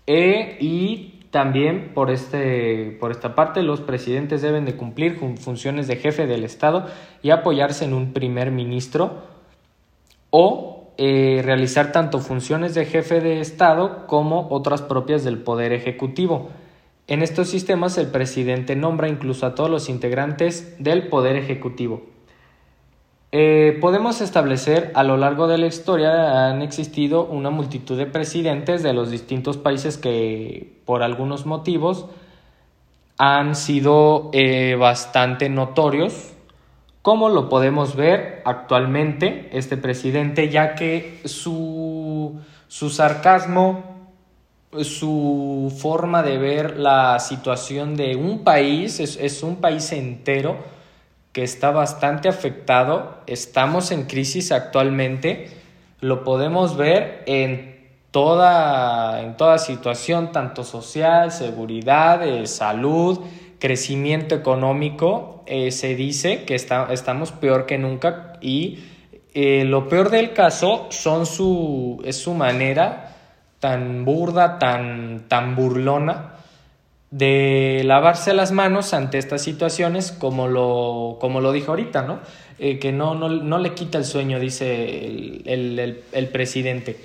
eh, 0.07 0.57
y 0.61 1.25
también 1.33 1.91
por, 1.93 2.13
este, 2.13 2.97
por 3.01 3.11
esta 3.11 3.35
parte 3.35 3.65
los 3.65 3.81
presidentes 3.81 4.43
deben 4.43 4.65
de 4.65 4.77
cumplir 4.77 5.19
funciones 5.39 5.89
de 5.89 5.97
jefe 5.97 6.29
del 6.29 6.45
Estado 6.45 6.87
y 7.21 7.31
apoyarse 7.31 7.85
en 7.85 7.95
un 7.95 8.13
primer 8.13 8.53
ministro 8.53 9.25
o 10.31 10.93
eh, 10.99 11.43
realizar 11.45 11.91
tanto 11.91 12.21
funciones 12.21 12.75
de 12.75 12.85
jefe 12.85 13.21
de 13.21 13.41
Estado 13.41 14.07
como 14.07 14.47
otras 14.51 14.83
propias 14.83 15.25
del 15.25 15.39
Poder 15.39 15.73
Ejecutivo. 15.73 16.51
En 17.09 17.23
estos 17.23 17.49
sistemas 17.49 17.99
el 17.99 18.07
presidente 18.07 18.77
nombra 18.77 19.09
incluso 19.09 19.47
a 19.47 19.57
todos 19.57 19.69
los 19.69 19.89
integrantes 19.89 20.77
del 20.79 21.09
Poder 21.09 21.35
Ejecutivo. 21.35 22.16
Eh, 23.39 23.77
podemos 23.83 24.23
establecer 24.23 24.93
a 24.95 25.03
lo 25.03 25.19
largo 25.19 25.47
de 25.47 25.59
la 25.59 25.67
historia 25.67 26.49
han 26.49 26.63
existido 26.63 27.27
una 27.27 27.51
multitud 27.51 27.99
de 27.99 28.07
presidentes 28.07 28.83
de 28.83 28.95
los 28.95 29.11
distintos 29.11 29.59
países 29.59 29.99
que 29.99 30.81
por 30.87 31.03
algunos 31.03 31.45
motivos 31.45 32.07
han 33.19 33.55
sido 33.55 34.31
eh, 34.33 34.75
bastante 34.77 35.51
notorios, 35.51 36.33
como 37.03 37.29
lo 37.29 37.51
podemos 37.51 37.95
ver 37.95 38.41
actualmente 38.47 39.51
este 39.53 39.77
presidente, 39.77 40.49
ya 40.49 40.75
que 40.75 41.21
su, 41.27 42.41
su 42.69 42.89
sarcasmo, 42.89 44.09
su 44.81 45.77
forma 45.79 46.23
de 46.23 46.39
ver 46.39 46.79
la 46.79 47.19
situación 47.19 47.97
de 47.97 48.17
un 48.17 48.45
país, 48.45 48.99
es, 48.99 49.19
es 49.19 49.43
un 49.43 49.57
país 49.57 49.93
entero, 49.93 50.57
que 51.37 51.43
está 51.43 51.71
bastante 51.71 52.31
afectado. 52.31 53.19
Estamos 53.27 53.91
en 53.91 54.05
crisis 54.05 54.53
actualmente. 54.53 55.51
Lo 56.01 56.25
podemos 56.25 56.79
ver 56.79 57.25
en 57.27 57.91
toda, 58.11 59.21
en 59.21 59.37
toda 59.37 59.59
situación, 59.59 60.33
tanto 60.33 60.65
social, 60.65 61.31
seguridad, 61.31 62.27
eh, 62.27 62.47
salud, 62.47 63.21
crecimiento 63.59 64.35
económico. 64.35 65.45
Eh, 65.45 65.73
se 65.73 65.95
dice 65.95 66.45
que 66.45 66.55
está, 66.55 66.91
estamos 66.91 67.33
peor 67.33 67.67
que 67.67 67.77
nunca 67.77 68.39
y 68.41 68.85
eh, 69.35 69.67
lo 69.67 69.91
peor 69.91 70.09
del 70.09 70.33
caso 70.33 70.87
son 70.89 71.27
su, 71.27 72.01
es 72.07 72.17
su 72.17 72.33
manera 72.33 73.15
tan 73.61 74.07
burda, 74.07 74.59
tan, 74.59 75.27
tan 75.29 75.55
burlona 75.55 76.36
de 77.11 77.83
lavarse 77.85 78.33
las 78.35 78.53
manos 78.53 78.95
ante 78.95 79.19
estas 79.19 79.43
situaciones, 79.43 80.13
como 80.13 80.47
lo, 80.49 81.19
como 81.21 81.41
lo 81.41 81.51
dijo 81.53 81.73
ahorita, 81.73 82.03
¿no? 82.03 82.21
Eh, 82.59 82.79
que 82.79 82.93
no, 82.93 83.15
no, 83.15 83.59
le 83.59 83.75
quita 83.75 83.99
el 83.99 84.07
sueño, 84.07 84.41
dice 84.41 85.43
el, 85.45 86.29
presidente. 86.33 86.97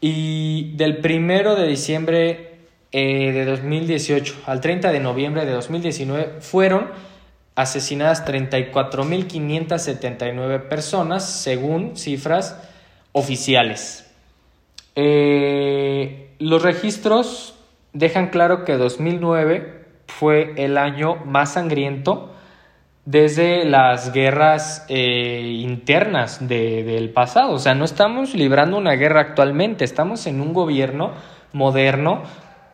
Y 0.00 0.76
del 0.76 0.98
primero 0.98 1.56
de 1.56 1.66
diciembre 1.66 2.50
eh, 2.92 3.32
de 3.32 3.44
2018 3.44 4.42
al 4.46 4.60
30 4.60 4.92
de 4.92 5.00
noviembre 5.00 5.44
de 5.44 5.50
2019 5.52 6.40
fueron 6.40 6.86
asesinadas 7.56 8.24
34.579 8.24 10.68
personas, 10.68 11.28
según 11.28 11.96
cifras 11.96 12.56
oficiales. 13.12 14.06
Eh, 14.94 16.28
los 16.38 16.62
registros 16.62 17.56
dejan 17.92 18.28
claro 18.28 18.64
que 18.64 18.76
2009 18.76 19.84
fue 20.06 20.54
el 20.56 20.78
año 20.78 21.16
más 21.24 21.54
sangriento 21.54 22.32
desde 23.04 23.64
las 23.64 24.12
guerras 24.12 24.84
eh, 24.88 25.58
internas 25.62 26.46
del 26.46 27.10
pasado. 27.10 27.52
O 27.52 27.58
sea, 27.58 27.74
no 27.74 27.84
estamos 27.84 28.34
librando 28.34 28.76
una 28.76 28.94
guerra 28.94 29.20
actualmente, 29.20 29.84
estamos 29.84 30.26
en 30.26 30.40
un 30.40 30.52
gobierno 30.52 31.12
moderno 31.52 32.22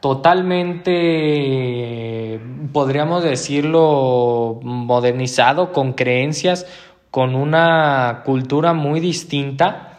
totalmente, 0.00 2.40
podríamos 2.72 3.24
decirlo, 3.24 4.60
modernizado, 4.62 5.72
con 5.72 5.94
creencias, 5.94 6.66
con 7.10 7.34
una 7.34 8.22
cultura 8.24 8.74
muy 8.74 9.00
distinta, 9.00 9.98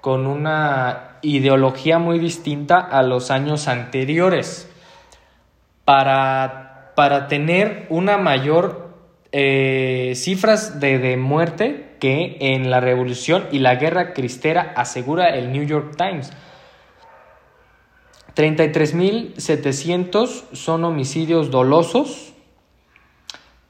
con 0.00 0.26
una 0.26 1.07
ideología 1.22 1.98
muy 1.98 2.18
distinta 2.18 2.78
a 2.78 3.02
los 3.02 3.30
años 3.30 3.68
anteriores 3.68 4.70
para, 5.84 6.92
para 6.96 7.28
tener 7.28 7.86
una 7.88 8.18
mayor 8.18 8.88
eh, 9.32 10.12
cifras 10.16 10.80
de, 10.80 10.98
de, 10.98 11.16
muerte 11.16 11.96
que 12.00 12.36
en 12.40 12.70
la 12.70 12.80
revolución 12.80 13.46
y 13.52 13.58
la 13.58 13.76
guerra 13.76 14.12
cristera 14.12 14.72
asegura 14.76 15.28
el 15.28 15.52
New 15.52 15.64
York 15.64 15.96
Times. 15.96 16.32
33.700 18.34 20.44
son 20.52 20.84
homicidios 20.84 21.50
dolosos 21.50 22.27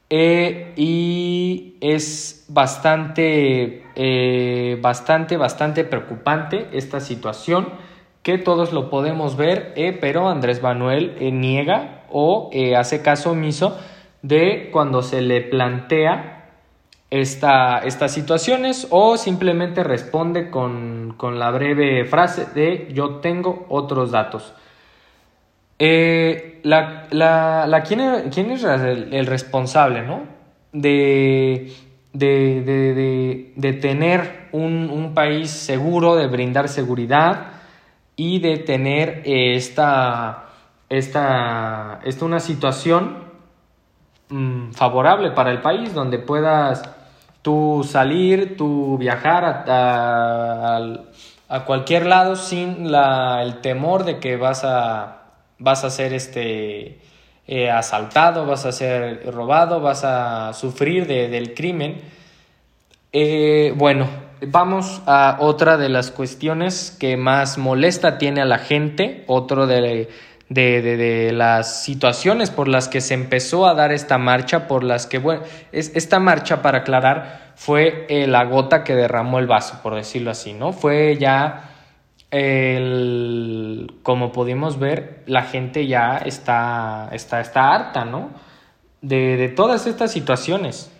eh, 0.09 0.73
y 0.75 1.77
es 1.81 2.45
bastante, 2.49 3.83
eh, 3.95 4.77
bastante, 4.81 5.37
bastante 5.37 5.83
preocupante 5.83 6.67
esta 6.73 6.99
situación 6.99 7.67
que 8.23 8.37
todos 8.37 8.73
lo 8.73 8.89
podemos 8.89 9.37
ver, 9.37 9.71
eh, 9.75 9.97
pero 9.99 10.27
Andrés 10.27 10.61
Manuel 10.63 11.15
niega 11.39 12.03
o 12.11 12.49
hace 12.75 13.01
caso 13.01 13.31
omiso 13.31 13.77
de 14.23 14.69
cuando 14.71 15.03
se 15.03 15.21
le 15.21 15.41
plantea 15.41 16.39
esta, 17.11 17.79
estas 17.79 18.11
situaciones 18.11 18.87
o 18.89 19.15
simplemente 19.15 19.83
responde 19.83 20.49
con, 20.49 21.13
con 21.17 21.39
la 21.39 21.51
breve 21.51 22.05
frase 22.05 22.45
de 22.53 22.89
yo 22.93 23.17
tengo 23.17 23.65
otros 23.69 24.11
datos. 24.11 24.53
Eh, 25.81 26.59
la, 26.63 27.07
la, 27.11 27.65
la, 27.65 27.83
¿quién, 27.83 28.01
es 28.01 28.63
el, 28.65 29.25
responsable, 29.25 30.01
no? 30.01 30.23
De, 30.73 31.73
de, 32.11 32.61
de, 32.61 33.53
de 33.55 33.73
tener 33.73 34.49
un, 34.51 34.89
un, 34.89 35.13
país 35.13 35.49
seguro, 35.49 36.17
de 36.17 36.27
brindar 36.27 36.67
seguridad 36.67 37.47
y 38.17 38.39
de 38.39 38.57
tener 38.57 39.21
eh, 39.23 39.55
esta, 39.55 40.49
esta, 40.89 42.01
esta, 42.03 42.25
una 42.25 42.41
situación 42.41 43.23
mm, 44.27 44.71
favorable 44.71 45.31
para 45.31 45.51
el 45.51 45.61
país 45.61 45.93
donde 45.93 46.19
puedas 46.19 46.83
tú 47.41 47.87
salir, 47.87 48.57
tú 48.57 48.97
viajar 48.97 49.45
a, 49.45 49.63
a, 50.75 50.99
a 51.47 51.65
cualquier 51.65 52.05
lado 52.05 52.35
sin 52.35 52.91
la, 52.91 53.41
el 53.43 53.61
temor 53.61 54.03
de 54.03 54.19
que 54.19 54.35
vas 54.35 54.65
a 54.65 55.18
vas 55.59 55.83
a 55.83 55.89
ser 55.89 56.13
este, 56.13 56.99
eh, 57.47 57.69
asaltado, 57.69 58.45
vas 58.45 58.65
a 58.65 58.71
ser 58.71 59.25
robado, 59.31 59.81
vas 59.81 60.03
a 60.03 60.53
sufrir 60.53 61.05
del 61.07 61.53
crimen. 61.53 62.01
Eh, 63.11 63.73
bueno, 63.75 64.07
vamos 64.47 65.01
a 65.05 65.37
otra 65.39 65.77
de 65.77 65.89
las 65.89 66.11
cuestiones 66.11 66.95
que 66.99 67.17
más 67.17 67.57
molesta 67.57 68.17
tiene 68.17 68.41
a 68.41 68.45
la 68.45 68.59
gente, 68.59 69.23
otro 69.27 69.67
de, 69.67 70.09
de, 70.49 71.31
las 71.33 71.83
situaciones 71.83 72.49
por 72.49 72.67
las 72.67 72.87
que 72.87 73.01
se 73.01 73.13
empezó 73.13 73.67
a 73.67 73.73
dar 73.73 73.91
esta 73.91 74.17
marcha, 74.17 74.67
por 74.67 74.83
las 74.83 75.07
que, 75.07 75.17
bueno, 75.17 75.43
es, 75.71 75.95
esta 75.95 76.19
marcha, 76.19 76.61
para 76.61 76.79
aclarar, 76.79 77.53
fue 77.55 78.05
eh, 78.09 78.27
la 78.27 78.45
gota 78.45 78.83
que 78.83 78.95
derramó 78.95 79.39
el 79.39 79.47
vaso, 79.47 79.79
por 79.83 79.95
decirlo 79.95 80.31
así, 80.31 80.53
¿no? 80.53 80.71
Fue 80.71 81.17
ya 81.17 81.69
el, 82.31 83.93
como 84.03 84.31
pudimos 84.31 84.79
ver, 84.79 85.23
la 85.25 85.43
gente 85.43 85.87
ya 85.87 86.17
está, 86.17 87.09
está, 87.11 87.41
está 87.41 87.73
harta, 87.73 88.05
¿no? 88.05 88.29
De, 89.01 89.37
de 89.37 89.49
todas 89.49 89.87
estas 89.87 90.11
situaciones. 90.11 90.91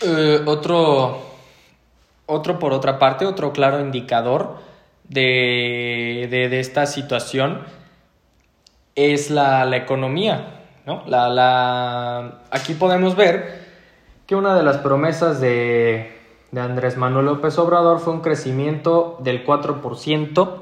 Eh, 0.00 0.42
otro, 0.46 1.22
otro, 2.26 2.58
por 2.58 2.72
otra 2.72 2.98
parte, 2.98 3.26
otro 3.26 3.52
claro 3.52 3.80
indicador 3.80 4.58
de, 5.08 6.28
de, 6.30 6.48
de 6.48 6.60
esta 6.60 6.86
situación 6.86 7.62
es 8.94 9.30
la, 9.30 9.64
la 9.64 9.76
economía, 9.76 10.60
¿no? 10.86 11.02
La, 11.06 11.28
la, 11.28 12.40
aquí 12.50 12.74
podemos 12.74 13.16
ver 13.16 13.66
que 14.26 14.36
una 14.36 14.54
de 14.54 14.62
las 14.62 14.78
promesas 14.78 15.40
de, 15.40 16.17
de 16.50 16.60
Andrés 16.60 16.96
Manuel 16.96 17.26
López 17.26 17.58
Obrador 17.58 18.00
fue 18.00 18.14
un 18.14 18.20
crecimiento 18.20 19.18
del 19.20 19.44
4%. 19.44 20.56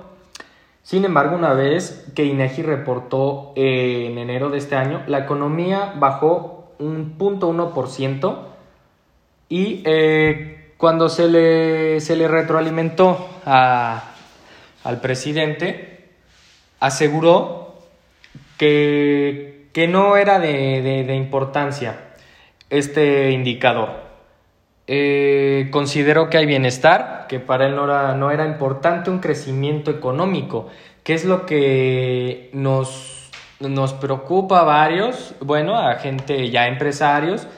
Sin 0.82 1.04
embargo, 1.04 1.36
una 1.36 1.52
vez 1.52 2.10
que 2.14 2.24
INEGI 2.24 2.62
reportó 2.62 3.52
eh, 3.56 4.08
en 4.10 4.18
enero 4.18 4.50
de 4.50 4.58
este 4.58 4.76
año, 4.76 5.02
la 5.06 5.18
economía 5.18 5.94
bajó 5.96 6.72
un 6.78 7.16
0.1% 7.18 8.38
y 9.48 9.82
eh, 9.84 10.72
cuando 10.76 11.08
se 11.08 11.28
le, 11.28 12.00
se 12.00 12.16
le 12.16 12.28
retroalimentó 12.28 13.28
al 13.44 15.00
presidente, 15.00 16.10
aseguró 16.80 17.74
que, 18.58 19.68
que 19.72 19.88
no 19.88 20.16
era 20.16 20.38
de, 20.38 21.04
de 21.06 21.14
importancia 21.14 22.00
este 22.70 23.30
indicador 23.30 24.05
eh, 24.86 25.68
consideró 25.72 26.30
que 26.30 26.38
hay 26.38 26.46
bienestar, 26.46 27.26
que 27.28 27.40
para 27.40 27.66
él 27.66 27.74
no 27.74 27.84
era, 27.84 28.14
no 28.14 28.30
era 28.30 28.46
importante 28.46 29.10
un 29.10 29.18
crecimiento 29.18 29.90
económico, 29.90 30.68
que 31.02 31.14
es 31.14 31.24
lo 31.24 31.44
que 31.46 32.50
nos, 32.52 33.30
nos 33.60 33.92
preocupa 33.94 34.60
a 34.60 34.64
varios, 34.64 35.34
bueno, 35.40 35.76
a 35.76 35.96
gente 35.96 36.50
ya 36.50 36.68
empresarios, 36.68 37.48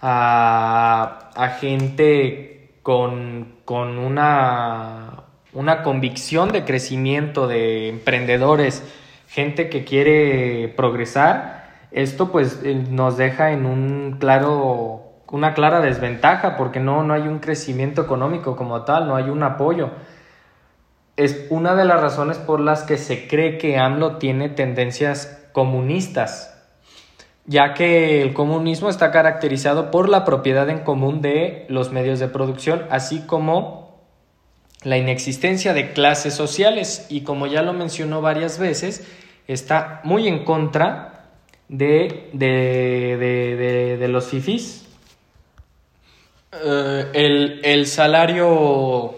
a, 0.00 1.30
a 1.36 1.48
gente 1.50 2.70
con, 2.82 3.54
con 3.64 3.98
una, 3.98 5.24
una 5.52 5.82
convicción 5.82 6.50
de 6.50 6.64
crecimiento 6.64 7.46
de 7.46 7.88
emprendedores, 7.88 8.82
gente 9.28 9.68
que 9.68 9.84
quiere 9.84 10.68
progresar, 10.76 11.62
esto 11.92 12.32
pues 12.32 12.60
eh, 12.64 12.74
nos 12.74 13.16
deja 13.16 13.52
en 13.52 13.66
un 13.66 14.16
claro 14.18 15.11
una 15.32 15.54
clara 15.54 15.80
desventaja 15.80 16.56
porque 16.58 16.78
no, 16.78 17.02
no 17.02 17.14
hay 17.14 17.22
un 17.22 17.38
crecimiento 17.38 18.02
económico 18.02 18.54
como 18.54 18.82
tal, 18.82 19.08
no 19.08 19.16
hay 19.16 19.30
un 19.30 19.42
apoyo. 19.42 19.90
Es 21.16 21.46
una 21.48 21.74
de 21.74 21.86
las 21.86 22.00
razones 22.00 22.36
por 22.36 22.60
las 22.60 22.82
que 22.82 22.98
se 22.98 23.26
cree 23.26 23.56
que 23.56 23.78
AMLO 23.78 24.18
tiene 24.18 24.50
tendencias 24.50 25.48
comunistas, 25.52 26.54
ya 27.46 27.72
que 27.72 28.20
el 28.20 28.34
comunismo 28.34 28.90
está 28.90 29.10
caracterizado 29.10 29.90
por 29.90 30.10
la 30.10 30.26
propiedad 30.26 30.68
en 30.68 30.80
común 30.80 31.22
de 31.22 31.64
los 31.70 31.92
medios 31.92 32.20
de 32.20 32.28
producción, 32.28 32.82
así 32.90 33.22
como 33.26 34.02
la 34.82 34.98
inexistencia 34.98 35.72
de 35.72 35.92
clases 35.92 36.34
sociales 36.34 37.06
y 37.08 37.22
como 37.22 37.46
ya 37.46 37.62
lo 37.62 37.72
mencionó 37.72 38.20
varias 38.20 38.58
veces, 38.58 39.10
está 39.46 40.02
muy 40.04 40.28
en 40.28 40.44
contra 40.44 41.30
de, 41.70 42.28
de, 42.34 43.16
de, 43.18 43.96
de 43.96 44.08
los 44.08 44.26
fifís, 44.26 44.81
eh, 46.52 47.10
el, 47.14 47.60
el, 47.64 47.86
salario, 47.86 49.14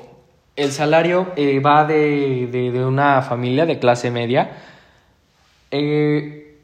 el 0.54 0.70
salario 0.70 1.32
eh, 1.34 1.58
va 1.58 1.84
de, 1.84 2.46
de, 2.46 2.84
una 2.84 3.22
familia 3.22 3.66
de 3.66 3.80
clase 3.80 4.12
media. 4.12 4.52
Eh, 5.72 6.56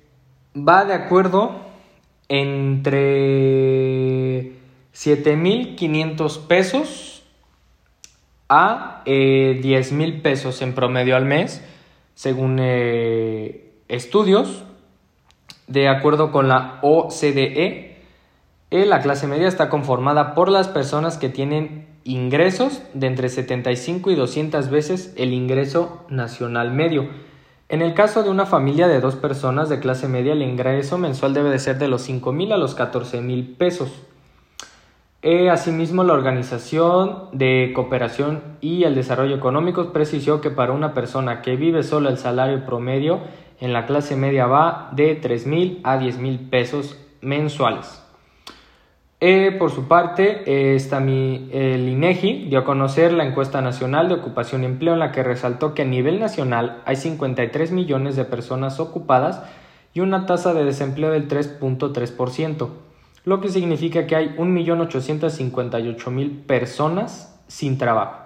va 0.56 0.84
de 0.84 0.94
acuerdo 0.94 1.60
entre 2.28 2.92
7.500 4.94 6.46
pesos 6.46 7.24
a 8.48 9.02
eh, 9.06 9.60
10.000 9.62 10.22
pesos 10.22 10.62
en 10.62 10.72
promedio 10.76 11.16
al 11.16 11.24
mes, 11.24 11.64
según 12.14 12.60
estudios, 13.88 14.62
de 15.66 15.88
acuerdo 15.88 16.30
con 16.30 16.46
la 16.46 16.78
OCDE 16.82 17.89
la 18.70 19.00
clase 19.00 19.26
media 19.26 19.48
está 19.48 19.68
conformada 19.68 20.34
por 20.34 20.48
las 20.48 20.68
personas 20.68 21.18
que 21.18 21.28
tienen 21.28 21.88
ingresos 22.04 22.82
de 22.94 23.08
entre 23.08 23.28
75 23.28 24.10
y 24.10 24.14
200 24.14 24.70
veces 24.70 25.12
el 25.16 25.32
ingreso 25.32 26.04
nacional 26.08 26.72
medio. 26.72 27.08
En 27.68 27.82
el 27.82 27.94
caso 27.94 28.22
de 28.22 28.30
una 28.30 28.46
familia 28.46 28.88
de 28.88 29.00
dos 29.00 29.16
personas 29.16 29.68
de 29.68 29.80
clase 29.80 30.08
media, 30.08 30.32
el 30.32 30.42
ingreso 30.42 30.98
mensual 30.98 31.34
debe 31.34 31.50
de 31.50 31.58
ser 31.58 31.78
de 31.78 31.88
los 31.88 32.02
5 32.02 32.32
mil 32.32 32.52
a 32.52 32.56
los 32.56 32.74
14 32.74 33.20
mil 33.20 33.54
pesos. 33.56 33.90
Eh, 35.22 35.50
asimismo, 35.50 36.02
la 36.02 36.14
Organización 36.14 37.28
de 37.32 37.72
Cooperación 37.74 38.42
y 38.60 38.84
el 38.84 38.94
Desarrollo 38.94 39.36
Económico 39.36 39.92
precisó 39.92 40.40
que 40.40 40.50
para 40.50 40.72
una 40.72 40.94
persona 40.94 41.42
que 41.42 41.56
vive 41.56 41.82
solo 41.82 42.08
el 42.08 42.18
salario 42.18 42.64
promedio 42.64 43.20
en 43.60 43.72
la 43.72 43.84
clase 43.84 44.16
media 44.16 44.46
va 44.46 44.88
de 44.92 45.14
3 45.14 45.46
mil 45.46 45.80
a 45.84 45.98
10 45.98 46.18
mil 46.18 46.40
pesos 46.48 46.98
mensuales. 47.20 48.02
Eh, 49.22 49.54
por 49.58 49.70
su 49.70 49.86
parte, 49.86 50.44
eh, 50.46 50.74
está 50.74 50.98
mi, 50.98 51.50
el 51.52 51.86
INEGI 51.86 52.46
dio 52.48 52.60
a 52.60 52.64
conocer 52.64 53.12
la 53.12 53.26
encuesta 53.26 53.60
nacional 53.60 54.08
de 54.08 54.14
ocupación 54.14 54.62
y 54.62 54.66
empleo 54.66 54.94
en 54.94 55.00
la 55.00 55.12
que 55.12 55.22
resaltó 55.22 55.74
que 55.74 55.82
a 55.82 55.84
nivel 55.84 56.18
nacional 56.18 56.80
hay 56.86 56.96
53 56.96 57.70
millones 57.70 58.16
de 58.16 58.24
personas 58.24 58.80
ocupadas 58.80 59.42
y 59.92 60.00
una 60.00 60.24
tasa 60.24 60.54
de 60.54 60.64
desempleo 60.64 61.10
del 61.10 61.28
3.3%, 61.28 62.70
lo 63.26 63.42
que 63.42 63.50
significa 63.50 64.06
que 64.06 64.16
hay 64.16 64.34
1.858.000 64.38 66.46
personas 66.46 67.38
sin 67.46 67.76
trabajo. 67.76 68.20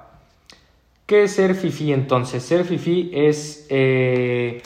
¿Qué 1.06 1.24
es 1.24 1.32
ser 1.32 1.56
FIFI 1.56 1.92
entonces? 1.92 2.44
Ser 2.44 2.64
FIFI 2.64 3.10
es, 3.12 3.66
eh, 3.68 4.62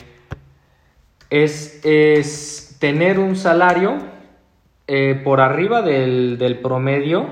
es, 1.31 1.83
es 1.83 2.77
tener 2.79 3.17
un 3.17 3.35
salario 3.35 4.18
eh, 4.91 5.21
por 5.23 5.39
arriba 5.39 5.83
del, 5.83 6.59
promedio 6.63 7.27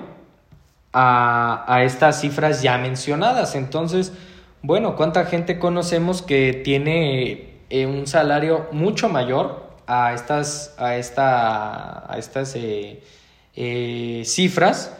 a, 0.93 1.81
estas 1.83 2.21
cifras 2.21 2.61
ya 2.61 2.77
mencionadas. 2.77 3.55
Entonces, 3.55 4.13
bueno, 4.61 4.95
¿cuánta 4.95 5.25
gente 5.25 5.57
conocemos 5.57 6.21
que 6.21 6.53
tiene 6.53 7.55
eh, 7.71 7.87
un 7.87 8.05
salario 8.05 8.67
mucho 8.71 9.09
mayor 9.09 9.71
a 9.87 10.13
estas, 10.13 10.75
a 10.77 10.97
esta, 10.97 12.13
a 12.13 12.19
estas 12.19 12.55
eh, 12.55 14.21
cifras? 14.23 14.95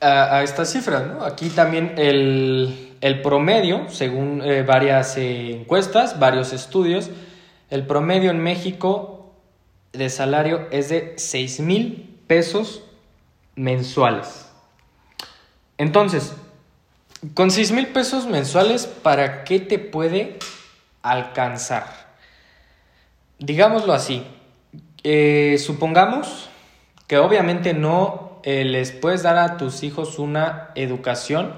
A, 0.00 0.42
estas 0.42 0.72
cifras, 0.72 1.06
¿no? 1.06 1.22
Aquí 1.22 1.50
también 1.50 1.92
el, 1.98 2.94
el 3.02 3.20
promedio, 3.20 3.90
según 3.90 4.42
varias 4.66 5.18
encuestas, 5.18 6.18
varios 6.18 6.54
estudios, 6.54 7.10
el 7.72 7.86
promedio 7.86 8.30
en 8.30 8.38
México 8.38 9.32
de 9.94 10.10
salario 10.10 10.68
es 10.70 10.90
de 10.90 11.14
6 11.16 11.60
mil 11.60 12.18
pesos 12.26 12.84
mensuales. 13.54 14.46
Entonces, 15.78 16.34
con 17.32 17.50
6 17.50 17.72
mil 17.72 17.86
pesos 17.86 18.26
mensuales, 18.26 18.86
¿para 18.86 19.44
qué 19.44 19.58
te 19.58 19.78
puede 19.78 20.38
alcanzar? 21.00 21.86
Digámoslo 23.38 23.94
así, 23.94 24.22
eh, 25.02 25.56
supongamos 25.58 26.50
que 27.06 27.16
obviamente 27.16 27.72
no 27.72 28.38
eh, 28.42 28.66
les 28.66 28.92
puedes 28.92 29.22
dar 29.22 29.38
a 29.38 29.56
tus 29.56 29.82
hijos 29.82 30.18
una 30.18 30.72
educación 30.74 31.54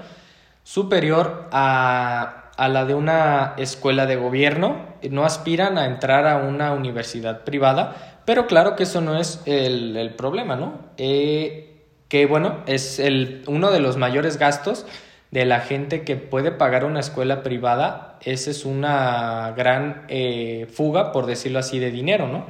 superior 0.63 1.49
a 1.51 2.44
a 2.57 2.69
la 2.69 2.85
de 2.85 2.95
una 2.95 3.53
escuela 3.57 4.05
de 4.05 4.15
gobierno, 4.15 4.77
no 5.09 5.25
aspiran 5.25 5.77
a 5.77 5.85
entrar 5.85 6.25
a 6.27 6.37
una 6.37 6.73
universidad 6.73 7.43
privada, 7.43 8.21
pero 8.25 8.47
claro 8.47 8.75
que 8.75 8.83
eso 8.83 9.01
no 9.01 9.19
es 9.19 9.41
el, 9.45 10.13
problema, 10.17 10.55
¿no? 10.55 10.79
Eh, 10.97 11.73
que 12.07 12.25
bueno, 12.25 12.59
es 12.65 12.99
el, 12.99 13.43
uno 13.47 13.71
de 13.71 13.79
los 13.79 13.97
mayores 13.97 14.37
gastos 14.37 14.85
de 15.31 15.45
la 15.45 15.59
gente 15.59 16.03
que 16.03 16.15
puede 16.15 16.51
pagar 16.51 16.85
una 16.85 17.01
escuela 17.01 17.43
privada, 17.43 18.17
esa 18.23 18.51
es 18.51 18.63
una 18.63 19.53
gran 19.57 20.05
eh, 20.07 20.67
fuga, 20.71 21.11
por 21.11 21.25
decirlo 21.25 21.59
así, 21.59 21.79
de 21.79 21.91
dinero, 21.91 22.27
¿no? 22.27 22.47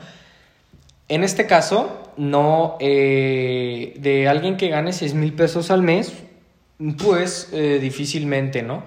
En 1.08 1.24
este 1.24 1.48
caso, 1.48 2.12
no 2.18 2.78
eh, 2.80 3.94
de 3.98 4.28
alguien 4.28 4.58
que 4.58 4.70
gane 4.70 4.94
6 4.94 5.14
mil 5.16 5.34
pesos 5.34 5.72
al 5.72 5.82
mes, 5.82 6.14
pues 6.98 7.52
difícilmente, 7.80 8.62
¿no? 8.62 8.84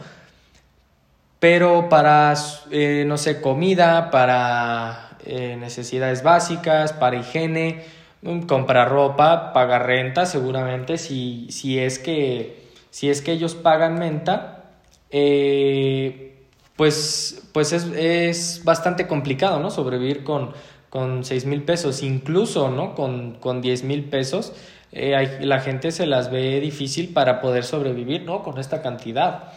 Pero 1.41 1.89
para, 1.89 2.35
eh, 2.71 3.05
no 3.07 3.17
sé, 3.17 3.41
comida, 3.41 4.11
para 4.11 5.11
eh, 5.25 5.57
necesidades 5.59 6.23
básicas, 6.23 6.93
para 6.93 7.17
higiene, 7.17 7.85
mm, 8.23 8.43
comprar 8.43 8.91
ropa, 8.91 9.53
pagar 9.53 9.87
renta, 9.87 10.27
seguramente, 10.27 10.99
si, 10.99 11.47
si, 11.51 11.79
es, 11.79 11.99
que, 11.99 12.69
si 12.91 13.09
es 13.09 13.23
que 13.23 13.33
ellos 13.33 13.55
pagan 13.55 13.99
menta, 13.99 14.65
eh, 15.11 16.35
pues, 16.77 17.49
pues 17.53 17.73
es, 17.73 17.85
es, 17.85 18.63
bastante 18.65 19.07
complicado, 19.07 19.61
¿no? 19.61 19.71
Sobrevivir 19.71 20.25
con, 20.25 20.53
con 20.91 21.25
6 21.25 21.47
mil 21.47 21.63
pesos, 21.63 22.03
incluso, 22.03 22.71
¿no? 22.71 22.95
Con, 22.95 23.35
con 23.35 23.63
10 23.63 23.85
mil 23.85 24.05
pesos. 24.05 24.55
la 24.93 25.61
gente 25.61 25.93
se 25.93 26.07
las 26.07 26.31
ve 26.31 26.61
difícil 26.61 27.13
para 27.13 27.41
poder 27.41 27.65
sobrevivir, 27.65 28.23
¿no? 28.25 28.43
Con 28.43 28.59
esta 28.59 28.83
cantidad. 28.83 29.53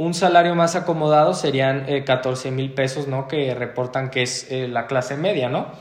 Un 0.00 0.14
salario 0.14 0.54
más 0.54 0.76
acomodado 0.76 1.34
serían 1.34 1.84
14 2.04 2.48
eh, 2.48 2.50
mil 2.52 2.72
pesos, 2.72 3.08
¿no? 3.08 3.26
Que 3.26 3.52
reportan 3.52 4.10
que 4.10 4.22
es 4.22 4.48
eh, 4.48 4.68
la 4.68 4.86
clase 4.86 5.16
media, 5.16 5.48
¿no? 5.48 5.72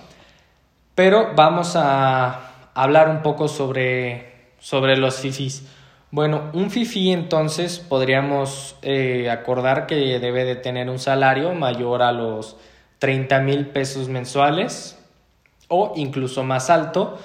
Pero 0.95 1.35
vamos 1.35 1.75
a 1.75 2.71
hablar 2.73 3.09
un 3.09 3.21
poco 3.21 3.47
sobre, 3.47 4.53
sobre 4.57 4.97
los 4.97 5.17
FIFIs. 5.17 5.67
Bueno, 6.09 6.49
un 6.53 6.71
FIFI 6.71 7.11
entonces 7.11 7.77
podríamos 7.77 8.75
eh, 8.81 9.29
acordar 9.29 9.85
que 9.85 10.17
debe 10.17 10.45
de 10.45 10.55
tener 10.55 10.89
un 10.89 10.97
salario 10.97 11.53
mayor 11.53 12.01
a 12.01 12.11
los 12.11 12.57
30 12.97 13.39
mil 13.41 13.67
pesos 13.67 14.09
mensuales 14.09 14.97
o 15.67 15.93
incluso 15.95 16.43
más 16.43 16.71
alto, 16.71 17.19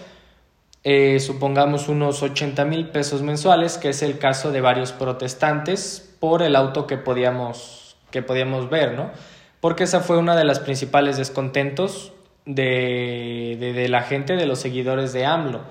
supongamos 1.21 1.89
unos 1.89 2.23
80 2.23 2.65
mil 2.67 2.89
pesos 2.91 3.23
mensuales, 3.23 3.79
que 3.79 3.89
es 3.89 4.03
el 4.03 4.19
caso 4.19 4.51
de 4.51 4.61
varios 4.61 4.93
protestantes, 4.93 6.12
por 6.23 6.45
el 6.45 6.55
auto 6.55 6.87
que 6.87 6.99
podíamos, 6.99 7.97
que 8.13 8.23
podíamos 8.23 8.71
ver, 8.71 8.93
¿no? 8.95 9.11
Porque 9.61 9.83
esa 9.83 9.99
fue 9.99 10.19
una 10.19 10.37
de 10.37 10.45
las 10.45 10.61
principales 10.61 11.17
descontentos 11.17 12.13
de, 12.47 13.57
de, 13.59 13.89
la 13.89 14.03
gente, 14.03 14.37
de 14.37 14.47
los 14.47 14.61
seguidores 14.61 15.13
de 15.13 15.27
AMLO. 15.27 15.63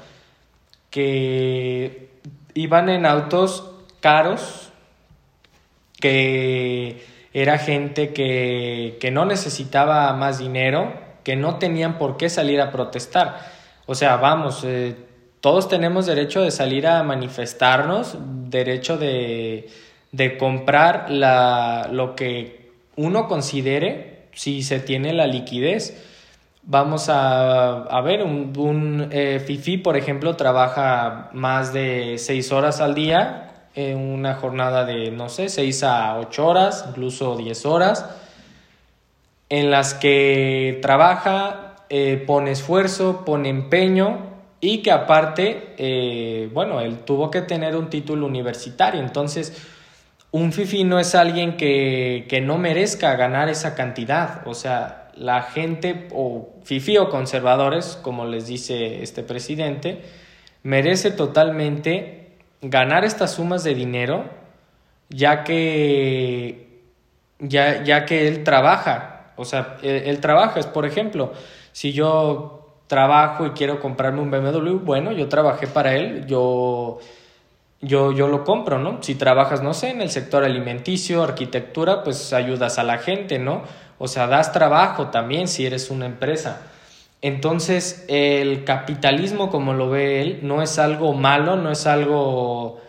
que 0.90 2.10
iban 2.54 2.90
en 2.90 3.06
autos 3.06 3.72
caros, 4.02 4.74
que 6.02 7.02
era 7.32 7.58
gente 7.58 8.12
que, 8.12 8.98
que 9.00 9.10
no 9.10 9.24
necesitaba 9.24 10.12
más 10.12 10.38
dinero, 10.38 10.94
que 11.24 11.38
no 11.38 11.60
tenían 11.60 11.98
por 11.98 12.18
qué 12.18 12.28
salir 12.30 12.60
a 12.60 12.74
protestar. 12.74 13.40
O 13.86 13.96
sea, 13.96 14.18
vamos, 14.18 14.66
eh, 14.66 14.98
todos 15.40 15.70
tenemos 15.70 16.08
derecho 16.08 16.42
de 16.42 16.52
salir 16.52 16.88
a 16.88 17.04
manifestarnos, 17.04 18.18
derecho 18.50 18.98
de, 18.98 19.70
de 20.12 20.38
comprar 20.38 21.10
la, 21.10 21.90
lo 21.92 22.16
que 22.16 22.72
uno 22.96 23.28
considere 23.28 24.28
si 24.34 24.64
se 24.64 24.80
tiene 24.80 25.14
la 25.14 25.28
liquidez. 25.28 26.08
Vamos 26.64 27.10
a, 27.10 27.84
a 27.84 28.02
ver, 28.02 28.24
un, 28.24 28.54
un 28.58 29.08
eh, 29.12 29.42
FIFI, 29.46 29.78
por 29.78 29.98
ejemplo, 29.98 30.36
trabaja 30.36 31.30
más 31.34 31.74
de 31.74 32.18
seis 32.18 32.52
horas 32.52 32.82
al 32.82 32.94
día 32.94 33.52
en 33.76 33.98
una 33.98 34.36
jornada 34.36 34.86
de, 34.86 35.12
no 35.12 35.30
sé, 35.30 35.50
6 35.50 35.84
a 35.84 36.18
8 36.20 36.48
horas, 36.48 36.86
incluso 36.90 37.38
10 37.38 37.66
horas, 37.66 38.06
en 39.50 39.72
las 39.72 39.94
que 39.94 40.80
trabaja, 40.82 41.76
eh, 41.90 42.24
pone 42.26 42.52
esfuerzo, 42.52 43.24
pone 43.26 43.50
empeño 43.50 44.32
y 44.60 44.82
que 44.82 44.92
aparte, 44.92 45.74
eh, 45.78 46.50
bueno, 46.54 46.80
él 46.82 47.00
tuvo 47.00 47.32
que 47.32 47.42
tener 47.42 47.76
un 47.76 47.90
título 47.90 48.28
universitario, 48.28 49.02
entonces 49.02 49.71
un 50.32 50.54
FIFI 50.54 50.86
no 50.86 51.00
es 51.00 51.14
alguien 51.16 51.58
que, 51.58 52.26
que 52.30 52.42
no 52.42 52.58
merezca 52.58 53.16
ganar 53.16 53.50
esa 53.50 53.76
cantidad, 53.76 54.48
o 54.48 54.54
sea, 54.54 55.10
la 55.16 55.42
gente 55.44 56.08
o 56.14 56.50
FIFI 56.64 56.98
o 57.00 57.10
conservadores, 57.10 58.00
como 58.02 58.26
les 58.26 58.48
dice 58.48 59.04
este 59.04 59.24
presidente, 59.24 60.02
merece 60.64 61.12
totalmente 61.12 62.38
ganar 62.62 63.04
estas 63.06 63.34
sumas 63.34 63.64
de 63.64 63.76
dinero, 63.76 64.26
ya 65.10 65.44
que, 65.44 66.82
ya, 67.40 67.84
ya 67.84 68.06
que 68.06 68.28
él 68.28 68.44
trabaja. 68.44 69.34
O 69.36 69.46
sea, 69.46 69.78
él, 69.82 70.20
trabaja. 70.20 70.60
Es, 70.60 70.68
por 70.68 70.86
ejemplo, 70.86 71.34
si 71.72 71.92
yo 71.94 72.78
trabajo 72.88 73.46
y 73.46 73.52
quiero 73.52 73.80
comprarme 73.80 74.22
un 74.22 74.32
BMW, 74.32 74.78
bueno, 74.84 75.12
yo 75.12 75.28
trabajé 75.30 75.68
para 75.68 75.96
él, 75.96 76.26
yo, 76.28 77.00
yo, 77.82 78.12
yo 78.12 78.28
lo 78.28 78.44
compro, 78.44 78.78
¿no? 78.78 79.02
Si 79.02 79.16
trabajas, 79.16 79.64
no 79.64 79.74
sé, 79.74 79.90
en 79.90 80.02
el 80.02 80.12
sector 80.12 80.44
alimenticio, 80.44 81.24
arquitectura, 81.24 82.04
pues 82.04 82.32
ayudas 82.32 82.78
a 82.78 82.84
la 82.84 83.00
gente, 83.00 83.40
¿no? 83.40 83.64
O 83.98 84.08
sea, 84.08 84.28
das 84.28 84.52
trabajo 84.52 85.08
también 85.08 85.48
si 85.48 85.66
eres 85.66 85.90
una 85.90 86.06
empresa. 86.06 86.62
Entonces, 87.22 88.06
el 88.08 88.64
capitalismo, 88.64 89.50
como 89.50 89.74
lo 89.74 89.90
ve 89.90 90.22
él, 90.22 90.40
no 90.44 90.62
es 90.62 90.80
algo 90.80 91.14
malo, 91.14 91.56
no 91.56 91.72
es 91.72 91.86
algo 91.86 92.82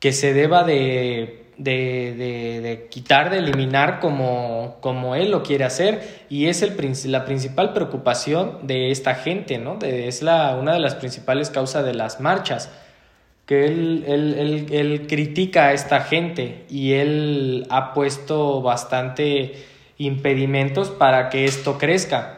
que 0.00 0.12
se 0.12 0.32
deba 0.32 0.64
de, 0.64 1.52
de, 1.58 2.60
de, 2.62 2.88
quitar, 2.90 3.30
de 3.30 3.38
eliminar 3.38 4.00
como, 4.00 4.76
como, 4.80 5.14
él 5.14 5.30
lo 5.30 5.42
quiere 5.42 5.64
hacer. 5.64 6.24
Y 6.28 6.46
es 6.46 6.62
el, 6.62 6.76
la 7.06 7.24
principal 7.24 7.72
preocupación 7.72 8.66
de 8.66 8.90
esta 8.90 9.14
gente, 9.14 9.58
¿no? 9.58 9.78
es 9.82 10.22
la, 10.22 10.56
una 10.56 10.72
de 10.72 10.80
las 10.80 10.94
principales 10.94 11.50
causas 11.50 11.84
de 11.84 11.94
las 11.94 12.20
marchas. 12.20 12.70
Que 13.46 13.64
él, 13.64 14.04
él, 14.08 14.34
él, 14.38 14.66
él 14.72 15.06
critica 15.06 15.66
a 15.66 15.72
esta 15.72 16.00
gente 16.00 16.64
y 16.68 16.94
él 16.94 17.66
ha 17.70 17.94
puesto 17.94 18.60
bastante 18.60 19.54
impedimentos 19.98 20.90
para 20.90 21.30
que 21.30 21.44
esto 21.44 21.78
crezca 21.78 22.36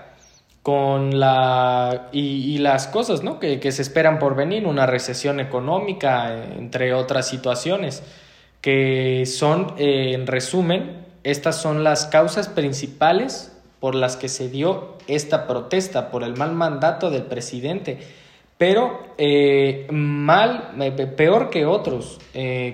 con 0.63 1.19
la 1.19 2.09
y, 2.13 2.59
las 2.59 2.89
cosas 2.89 3.23
¿no? 3.23 3.41
que, 3.41 3.59
que, 3.59 3.73
se 3.73 3.81
esperan 3.81 4.19
por 4.19 4.37
venir, 4.37 4.67
una 4.67 4.85
recesión 4.85 5.41
económica, 5.41 6.45
entre 6.59 6.93
otras 6.93 7.27
situaciones, 7.27 8.03
que 8.61 9.25
son, 9.25 9.75
eh, 9.79 10.13
en 10.13 10.27
resumen, 10.27 11.07
estas 11.25 11.61
son 11.63 11.85
las 11.85 12.07
causas 12.07 12.49
principales 12.49 13.57
por 13.81 13.95
las 13.95 14.17
que 14.17 14.29
se 14.29 14.49
dio 14.49 14.97
esta 15.07 15.47
protesta, 15.47 16.11
por 16.11 16.23
el 16.23 16.37
mal 16.37 16.53
mandato 16.53 17.11
del 17.11 17.23
presidente, 17.23 18.01
pero 18.59 19.15
eh, 19.17 19.87
mal, 19.91 20.75
eh, 20.81 20.91
peor 20.91 21.49
que 21.49 21.65
otros, 21.65 22.19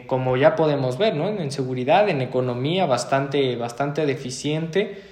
como 0.06 0.36
ya 0.36 0.56
podemos 0.56 0.98
ver, 0.98 1.14
¿no? 1.14 1.28
en 1.28 1.50
seguridad, 1.50 2.08
en 2.08 2.22
economía, 2.22 2.86
bastante, 2.86 3.56
bastante 3.56 4.06
deficiente 4.06 5.02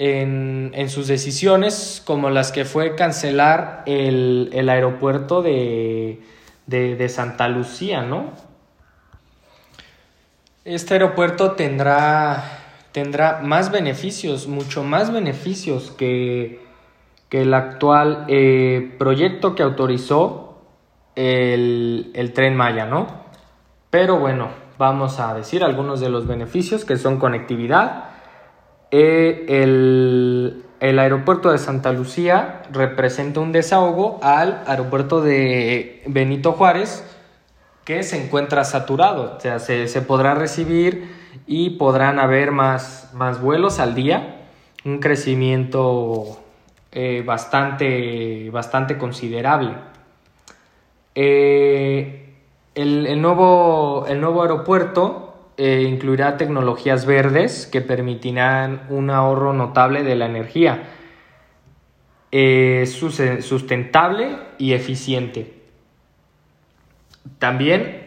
en, 0.00 0.72
en, 0.74 0.88
sus 0.88 1.08
decisiones, 1.08 2.02
como 2.06 2.30
las 2.30 2.52
que 2.52 2.64
fue 2.64 2.94
cancelar 2.96 3.82
el, 3.84 4.48
el 4.54 4.70
aeropuerto 4.70 5.42
de, 5.42 6.22
de, 6.66 6.96
de, 6.96 7.08
Santa 7.10 7.48
Lucía, 7.48 8.00
¿no? 8.00 8.32
Este 10.64 10.94
aeropuerto 10.94 11.52
tendrá, 11.52 12.42
tendrá 12.92 13.40
más 13.42 13.70
beneficios, 13.70 14.46
mucho 14.46 14.84
más 14.84 15.12
beneficios 15.12 15.90
que, 15.90 16.60
que 17.30 17.42
el 17.42 17.54
actual 17.54 18.26
eh, 18.28 18.94
proyecto 18.98 19.54
que 19.54 19.62
autorizó 19.62 20.58
el, 21.14 22.10
el 22.14 22.32
tren 22.34 22.56
Maya, 22.56 22.84
¿no? 22.84 23.06
Pero 23.88 24.18
bueno, 24.18 24.48
vamos 24.78 25.20
a 25.20 25.34
decir 25.34 25.64
algunos 25.64 26.00
de 26.00 26.10
los 26.10 26.26
beneficios 26.26 26.84
que 26.84 26.96
son 26.96 27.18
conectividad, 27.18 28.10
eh, 28.90 29.46
el, 29.48 30.64
el, 30.80 30.98
aeropuerto 30.98 31.52
de 31.52 31.58
Santa 31.58 31.92
Lucía 31.92 32.62
representa 32.72 33.38
un 33.38 33.52
desahogo 33.52 34.18
al 34.22 34.62
aeropuerto 34.66 35.20
de 35.20 36.02
Benito 36.06 36.52
Juárez 36.52 37.04
que 37.84 38.02
se 38.02 38.24
encuentra 38.24 38.64
saturado, 38.64 39.36
o 39.36 39.40
sea, 39.40 39.60
se, 39.60 39.86
se 39.86 40.02
podrá 40.02 40.34
recibir 40.34 41.14
y 41.46 41.70
podrán 41.70 42.18
haber 42.18 42.50
más, 42.50 43.10
más, 43.14 43.40
vuelos 43.40 43.78
al 43.78 43.94
día, 43.94 44.46
un 44.84 44.98
crecimiento 44.98 46.40
eh, 46.92 47.22
bastante, 47.24 48.50
bastante 48.50 48.98
considerable. 48.98 49.74
Eh, 51.14 52.34
el, 52.74 53.06
el, 53.06 53.22
nuevo, 53.22 54.06
el 54.08 54.20
nuevo 54.20 54.42
aeropuerto 54.42 55.52
eh, 55.56 55.86
incluirá 55.88 56.36
tecnologías 56.36 57.06
verdes 57.06 57.68
que 57.68 57.80
permitirán 57.80 58.86
un 58.88 59.10
ahorro 59.10 59.52
notable 59.52 60.02
de 60.02 60.16
la 60.16 60.26
energía, 60.26 60.88
sustentable 62.86 64.36
y 64.58 64.72
eficiente. 64.72 65.54
También, 67.38 68.06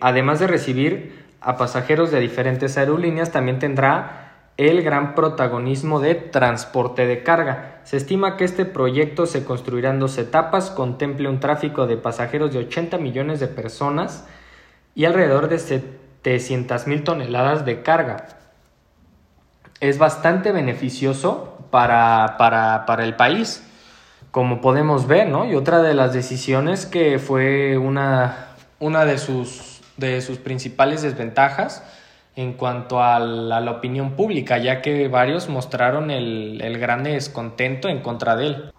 además 0.00 0.40
de 0.40 0.46
recibir 0.46 1.24
a 1.40 1.56
pasajeros 1.56 2.10
de 2.10 2.20
diferentes 2.20 2.76
aerolíneas, 2.76 3.32
también 3.32 3.58
tendrá 3.58 4.21
el 4.68 4.82
gran 4.82 5.14
protagonismo 5.14 5.98
de 6.00 6.14
transporte 6.14 7.06
de 7.06 7.22
carga. 7.22 7.80
Se 7.84 7.96
estima 7.96 8.36
que 8.36 8.44
este 8.44 8.64
proyecto 8.64 9.26
se 9.26 9.44
construirá 9.44 9.90
en 9.90 9.98
dos 9.98 10.18
etapas, 10.18 10.70
contemple 10.70 11.28
un 11.28 11.40
tráfico 11.40 11.86
de 11.86 11.96
pasajeros 11.96 12.52
de 12.52 12.60
80 12.60 12.98
millones 12.98 13.40
de 13.40 13.48
personas 13.48 14.26
y 14.94 15.04
alrededor 15.04 15.48
de 15.48 15.58
de 16.22 16.82
mil 16.86 17.02
toneladas 17.02 17.64
de 17.64 17.82
carga. 17.82 18.28
Es 19.80 19.98
bastante 19.98 20.52
beneficioso 20.52 21.58
para, 21.70 22.36
para, 22.38 22.86
para, 22.86 23.02
el 23.02 23.16
país, 23.16 23.66
como 24.30 24.60
podemos 24.60 25.08
ver, 25.08 25.28
¿no? 25.28 25.44
Y 25.44 25.56
otra 25.56 25.82
de 25.82 25.94
las 25.94 26.12
decisiones 26.12 26.86
que 26.86 27.18
fue 27.18 27.76
una, 27.78 28.54
una 28.78 29.04
de, 29.04 29.18
sus, 29.18 29.80
de 29.96 30.20
sus 30.20 30.38
principales 30.38 31.02
desventajas 31.02 31.82
en 32.36 32.54
cuanto 32.54 33.02
a 33.02 33.18
la, 33.18 33.70
opinión 33.70 34.12
pública, 34.12 34.58
ya 34.58 34.80
que 34.80 35.08
varios 35.08 35.48
mostraron 35.48 36.10
el, 36.10 36.60
el, 36.62 36.78
gran 36.78 37.02
descontento 37.02 37.88
en 37.88 38.00
contra 38.00 38.36
de 38.36 38.46
él. 38.46 38.72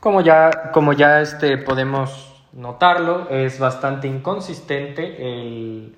Como 0.00 0.20
ya, 0.20 0.70
como 0.72 0.92
ya 0.92 1.20
este, 1.20 1.58
podemos 1.58 2.34
notarlo, 2.52 3.28
es 3.30 3.58
bastante 3.58 4.06
inconsistente 4.06 5.16
el, 5.18 5.96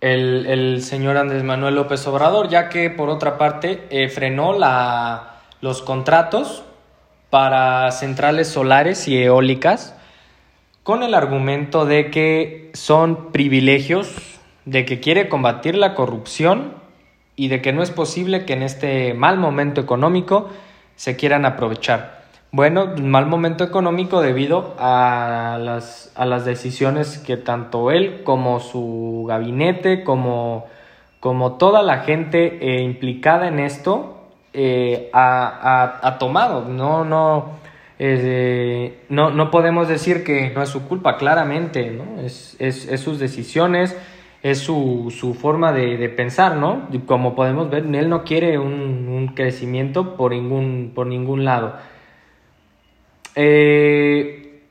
el, 0.00 0.46
el, 0.46 0.82
señor 0.82 1.16
Andrés 1.16 1.42
Manuel 1.42 1.76
López 1.76 2.06
Obrador, 2.06 2.48
ya 2.48 2.68
que 2.68 2.90
por 2.90 3.08
otra 3.08 3.38
parte 3.38 3.86
eh, 3.90 4.08
frenó 4.08 4.52
la, 4.52 5.40
los 5.60 5.82
contratos 5.82 6.64
para 7.30 7.90
centrales 7.92 8.48
solares 8.48 9.08
y 9.08 9.22
eólicas 9.22 9.94
con 10.82 11.02
el 11.02 11.14
argumento 11.14 11.84
de 11.84 12.10
que 12.10 12.70
son 12.72 13.30
privilegios, 13.30 14.08
de 14.70 14.84
que 14.84 15.00
quiere 15.00 15.28
combatir 15.28 15.76
la 15.76 15.94
corrupción 15.94 16.74
y 17.36 17.48
de 17.48 17.62
que 17.62 17.72
no 17.72 17.82
es 17.82 17.90
posible 17.90 18.44
que 18.44 18.52
en 18.52 18.62
este 18.62 19.14
mal 19.14 19.38
momento 19.38 19.80
económico 19.80 20.48
se 20.96 21.16
quieran 21.16 21.46
aprovechar. 21.46 22.18
Bueno, 22.50 22.94
mal 23.00 23.26
momento 23.26 23.64
económico 23.64 24.20
debido 24.20 24.74
a 24.78 25.58
las, 25.60 26.12
a 26.16 26.26
las 26.26 26.44
decisiones 26.44 27.18
que 27.18 27.36
tanto 27.36 27.90
él 27.90 28.22
como 28.24 28.60
su 28.60 29.26
gabinete, 29.28 30.02
como, 30.02 30.66
como 31.20 31.52
toda 31.54 31.82
la 31.82 32.00
gente 32.00 32.58
eh, 32.60 32.82
implicada 32.82 33.48
en 33.48 33.60
esto, 33.60 34.28
eh, 34.52 35.10
ha, 35.12 36.00
ha, 36.02 36.18
tomado. 36.18 36.64
No, 36.64 37.04
no, 37.04 37.58
no, 39.08 39.30
no 39.30 39.50
podemos 39.50 39.88
decir 39.88 40.24
que 40.24 40.50
no 40.50 40.62
es 40.62 40.70
su 40.70 40.88
culpa, 40.88 41.18
claramente, 41.18 41.90
¿no? 41.90 42.20
Es, 42.22 42.56
es, 42.58 42.88
es 42.88 43.00
sus 43.00 43.18
decisiones, 43.18 43.94
es 44.42 44.58
su, 44.58 45.14
su 45.16 45.34
forma 45.34 45.72
de, 45.72 45.96
de, 45.96 46.08
pensar, 46.08 46.56
¿no? 46.56 46.88
Como 47.06 47.34
podemos 47.34 47.70
ver, 47.70 47.84
él 47.94 48.08
no 48.08 48.24
quiere 48.24 48.58
un, 48.58 49.08
un 49.08 49.28
crecimiento 49.34 50.16
por 50.16 50.32
ningún, 50.32 50.92
por 50.94 51.06
ningún 51.06 51.44
lado. 51.44 51.74
Eh, 53.34 54.62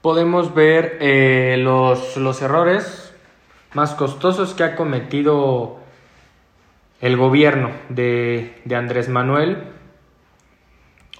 podemos 0.00 0.54
ver 0.54 0.98
eh, 1.00 1.56
los, 1.58 2.16
los 2.16 2.40
errores 2.42 3.14
más 3.74 3.94
costosos 3.94 4.54
que 4.54 4.64
ha 4.64 4.76
cometido 4.76 5.78
el 7.00 7.16
gobierno 7.16 7.70
de, 7.88 8.60
de 8.64 8.76
Andrés 8.76 9.08
Manuel 9.08 9.58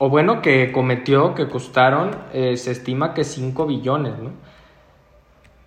o 0.03 0.09
bueno, 0.09 0.41
que 0.41 0.73
cometió, 0.73 1.35
que 1.35 1.49
costaron, 1.49 2.17
eh, 2.33 2.57
se 2.57 2.71
estima 2.71 3.13
que 3.13 3.23
5 3.23 3.67
billones, 3.67 4.19
¿no? 4.19 4.31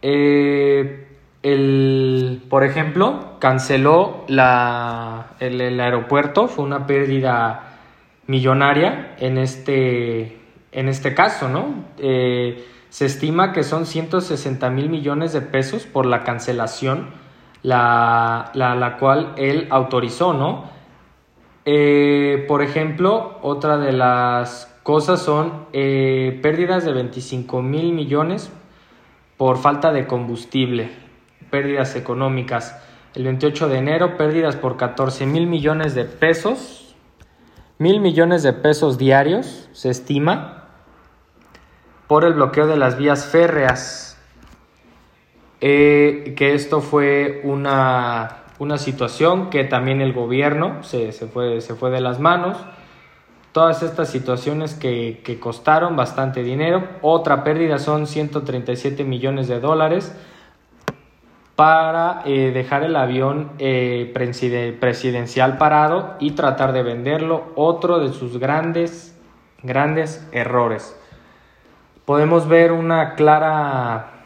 Eh, 0.05 1.07
el, 1.43 2.43
por 2.49 2.65
ejemplo, 2.65 3.37
canceló 3.39 4.25
la, 4.27 5.27
el, 5.39 5.79
aeropuerto, 5.79 6.49
fue 6.49 6.65
una 6.65 6.85
pérdida 6.85 7.77
millonaria 8.27 9.15
en 9.17 9.37
este, 9.37 10.39
en 10.73 10.89
este 10.89 11.13
caso, 11.13 11.47
¿no? 11.47 11.85
Eh, 11.99 12.65
se 12.89 13.05
estima 13.05 13.53
que 13.53 13.63
son 13.63 13.85
160 13.85 14.69
mil 14.69 14.89
millones 14.89 15.31
de 15.31 15.39
pesos 15.39 15.85
por 15.85 16.05
la 16.05 16.23
cancelación, 16.23 17.07
la, 17.63 18.51
la, 18.53 18.75
la 18.75 18.97
cual 18.97 19.33
él 19.37 19.67
autorizó, 19.69 20.33
¿no? 20.33 20.69
Eh, 21.63 22.43
por 22.49 22.61
ejemplo, 22.61 23.39
otra 23.41 23.77
de 23.77 23.93
las 23.93 24.69
cosas 24.83 25.21
son 25.21 25.67
pérdidas 25.71 26.83
de 26.83 26.91
25 26.91 27.61
mil 27.61 27.93
millones 27.93 28.51
por 29.37 29.57
falta 29.57 29.91
de 29.91 30.07
combustible, 30.07 30.91
pérdidas 31.49 31.95
económicas. 31.95 32.79
El 33.15 33.25
28 33.25 33.69
de 33.69 33.77
enero, 33.77 34.17
pérdidas 34.17 34.55
por 34.55 34.77
14 34.77 35.25
mil 35.25 35.47
millones 35.47 35.95
de 35.95 36.05
pesos, 36.05 36.95
mil 37.77 37.99
millones 37.99 38.43
de 38.43 38.53
pesos 38.53 38.97
diarios, 38.97 39.69
se 39.73 39.89
estima, 39.89 40.69
por 42.07 42.25
el 42.25 42.33
bloqueo 42.33 42.67
de 42.67 42.77
las 42.77 42.97
vías 42.97 43.25
férreas. 43.25 44.17
Eh, 45.61 46.33
que 46.35 46.53
esto 46.53 46.81
fue 46.81 47.41
una 47.43 48.43
una 48.63 48.77
situación 48.77 49.49
que 49.49 49.63
también 49.63 50.01
el 50.01 50.13
gobierno 50.13 50.83
se, 50.83 51.11
fue, 51.11 51.61
se 51.61 51.75
fue 51.75 51.89
de 51.91 52.01
las 52.01 52.19
manos. 52.19 52.57
Todas 53.53 53.83
estas 53.83 54.09
situaciones 54.09 54.73
que, 54.73 55.37
costaron 55.39 55.95
bastante 55.95 56.41
dinero. 56.41 56.87
Otra 57.03 57.43
pérdida 57.43 57.77
son 57.77 58.07
137 58.07 59.03
millones 59.03 59.47
de 59.47 59.59
dólares 59.59 60.11
para 61.55 62.23
eh, 62.25 62.49
dejar 62.51 62.81
el 62.81 62.95
avión 62.95 63.51
eh, 63.59 64.11
presidencial 64.79 65.59
parado 65.59 66.15
y 66.19 66.31
tratar 66.31 66.73
de 66.73 66.81
venderlo. 66.81 67.53
Otro 67.55 67.99
de 67.99 68.11
sus 68.11 68.39
grandes, 68.39 69.15
grandes 69.61 70.27
errores. 70.31 70.99
Podemos 72.05 72.47
ver 72.47 72.71
una 72.71 73.13
clara, 73.13 74.23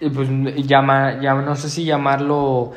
pues, 0.00 0.30
llama, 0.66 1.20
ya 1.20 1.34
no 1.34 1.54
sé 1.54 1.68
si 1.68 1.84
llamarlo 1.84 2.72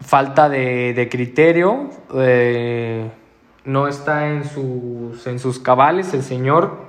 falta 0.00 0.48
de, 0.48 1.08
criterio, 1.10 1.90
eh, 2.14 3.10
no 3.66 3.88
está 3.88 4.28
en 4.28 4.44
sus, 4.44 5.26
en 5.26 5.38
sus 5.38 5.58
cabales 5.58 6.14
el 6.14 6.22
señor 6.22 6.86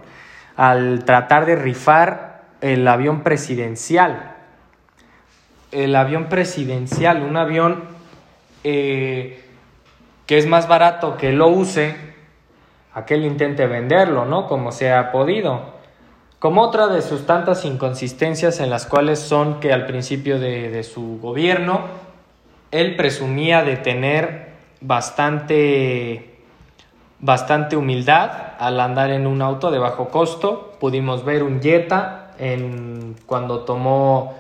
al 0.56 1.04
tratar 1.06 1.46
de 1.46 1.56
rifar 1.56 2.44
el 2.62 2.88
avión 2.88 3.22
presidencial. 3.22 4.36
El 5.72 5.96
avión 5.96 6.30
presidencial, 6.30 7.22
un 7.22 7.38
avión 7.38 7.84
eh, 8.64 9.44
que 10.26 10.38
es 10.38 10.48
más 10.48 10.68
barato 10.68 11.18
que 11.18 11.32
lo 11.32 11.50
use, 11.50 11.96
a 12.94 13.06
que 13.06 13.16
él 13.16 13.26
intente 13.26 13.68
venderlo, 13.68 14.26
¿no? 14.26 14.48
Como 14.48 14.72
se 14.72 14.92
ha 14.92 15.12
podido. 15.12 15.76
Como 16.40 16.62
otra 16.62 16.88
de 16.88 17.02
sus 17.02 17.26
tantas 17.26 17.66
inconsistencias 17.66 18.60
en 18.60 18.70
las 18.70 18.86
cuales 18.86 19.20
son 19.20 19.60
que 19.60 19.74
al 19.74 19.86
principio 19.86 20.40
de 20.40 20.84
su 20.84 21.20
gobierno 21.20 21.82
él 22.72 22.96
presumía 22.96 23.64
de 23.64 23.78
tener 23.78 24.48
bastante, 24.82 26.37
bastante 27.20 27.76
humildad 27.76 28.32
al 28.60 28.80
andar 28.80 29.12
en 29.12 29.28
un 29.28 29.42
auto 29.42 29.72
de 29.72 29.80
bajo 29.80 30.10
costo. 30.10 30.74
Pudimos 30.80 31.26
ver 31.26 31.44
un 31.44 31.62
Jetta 31.62 32.32
en, 32.38 33.16
cuando 33.26 33.62
tomó, 33.62 34.36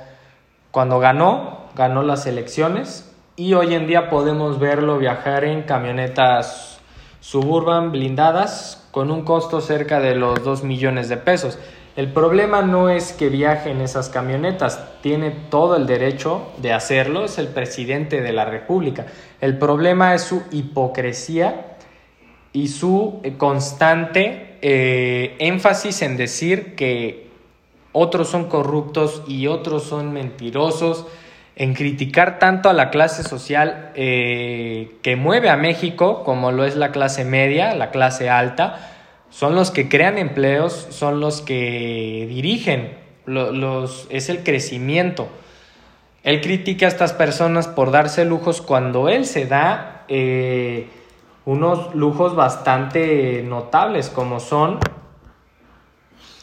cuando 0.71 0.99
ganó, 0.99 1.65
ganó 1.75 2.03
las 2.03 2.25
elecciones 2.27 3.11
y 3.35 3.53
hoy 3.53 3.73
en 3.73 3.87
día 3.87 4.09
podemos 4.09 4.59
verlo 4.59 4.97
viajar 4.97 5.43
en 5.43 5.63
camionetas 5.63 6.79
suburban 7.19 7.91
blindadas 7.91 8.87
con 8.91 9.11
un 9.11 9.23
costo 9.23 9.59
cerca 9.59 9.99
de 9.99 10.15
los 10.15 10.43
2 10.43 10.63
millones 10.63 11.09
de 11.09 11.17
pesos. 11.17 11.59
El 11.95 12.13
problema 12.13 12.61
no 12.61 12.89
es 12.89 13.11
que 13.11 13.29
viaje 13.29 13.71
en 13.71 13.81
esas 13.81 14.09
camionetas, 14.09 14.79
tiene 15.01 15.31
todo 15.31 15.75
el 15.75 15.87
derecho 15.87 16.47
de 16.61 16.71
hacerlo, 16.71 17.25
es 17.25 17.37
el 17.39 17.47
presidente 17.47 18.21
de 18.21 18.31
la 18.33 18.45
República. 18.45 19.07
El 19.41 19.57
problema 19.57 20.13
es 20.13 20.21
su 20.21 20.43
hipocresía 20.51 21.76
y 22.57 22.69
su 22.69 23.19
eh, 23.21 23.33
constante 23.37 24.57
eh, 24.63 25.35
énfasis 25.37 26.01
en 26.01 26.17
decir 26.17 26.73
que 26.75 27.27
otros 27.91 28.29
son 28.29 28.45
corruptos 28.45 29.21
y 29.27 29.45
otros 29.45 29.83
son 29.83 30.11
mentirosos, 30.11 31.05
en 31.55 31.75
criticar 31.75 32.39
tanto 32.39 32.69
a 32.69 32.73
la 32.73 32.89
clase 32.89 33.21
social 33.21 33.91
eh, 33.93 34.95
que 35.03 35.15
mueve 35.15 35.51
a 35.51 35.55
México, 35.57 36.23
como 36.23 36.51
lo 36.51 36.65
es 36.65 36.75
la 36.75 36.91
clase 36.91 37.25
media, 37.25 37.75
la 37.75 37.91
clase 37.91 38.27
alta, 38.27 38.91
son 39.29 39.53
los 39.53 39.69
que 39.69 39.87
crean 39.87 40.17
empleos, 40.17 40.87
son 40.89 41.19
los 41.19 41.41
que 41.41 42.25
dirigen, 42.27 42.97
es 44.09 44.29
el 44.29 44.43
crecimiento. 44.43 45.27
Él 46.23 46.41
critica 46.41 46.87
a 46.87 46.89
estas 46.89 47.13
personas 47.13 47.67
por 47.67 47.91
darse 47.91 48.25
lujos 48.25 48.63
cuando 48.63 49.09
él 49.09 49.25
se 49.25 49.45
da 49.45 50.05
unos 51.47 51.95
lujos 51.95 52.35
bastante 52.35 53.41
notables, 53.41 54.09
como 54.09 54.41
son, 54.41 54.79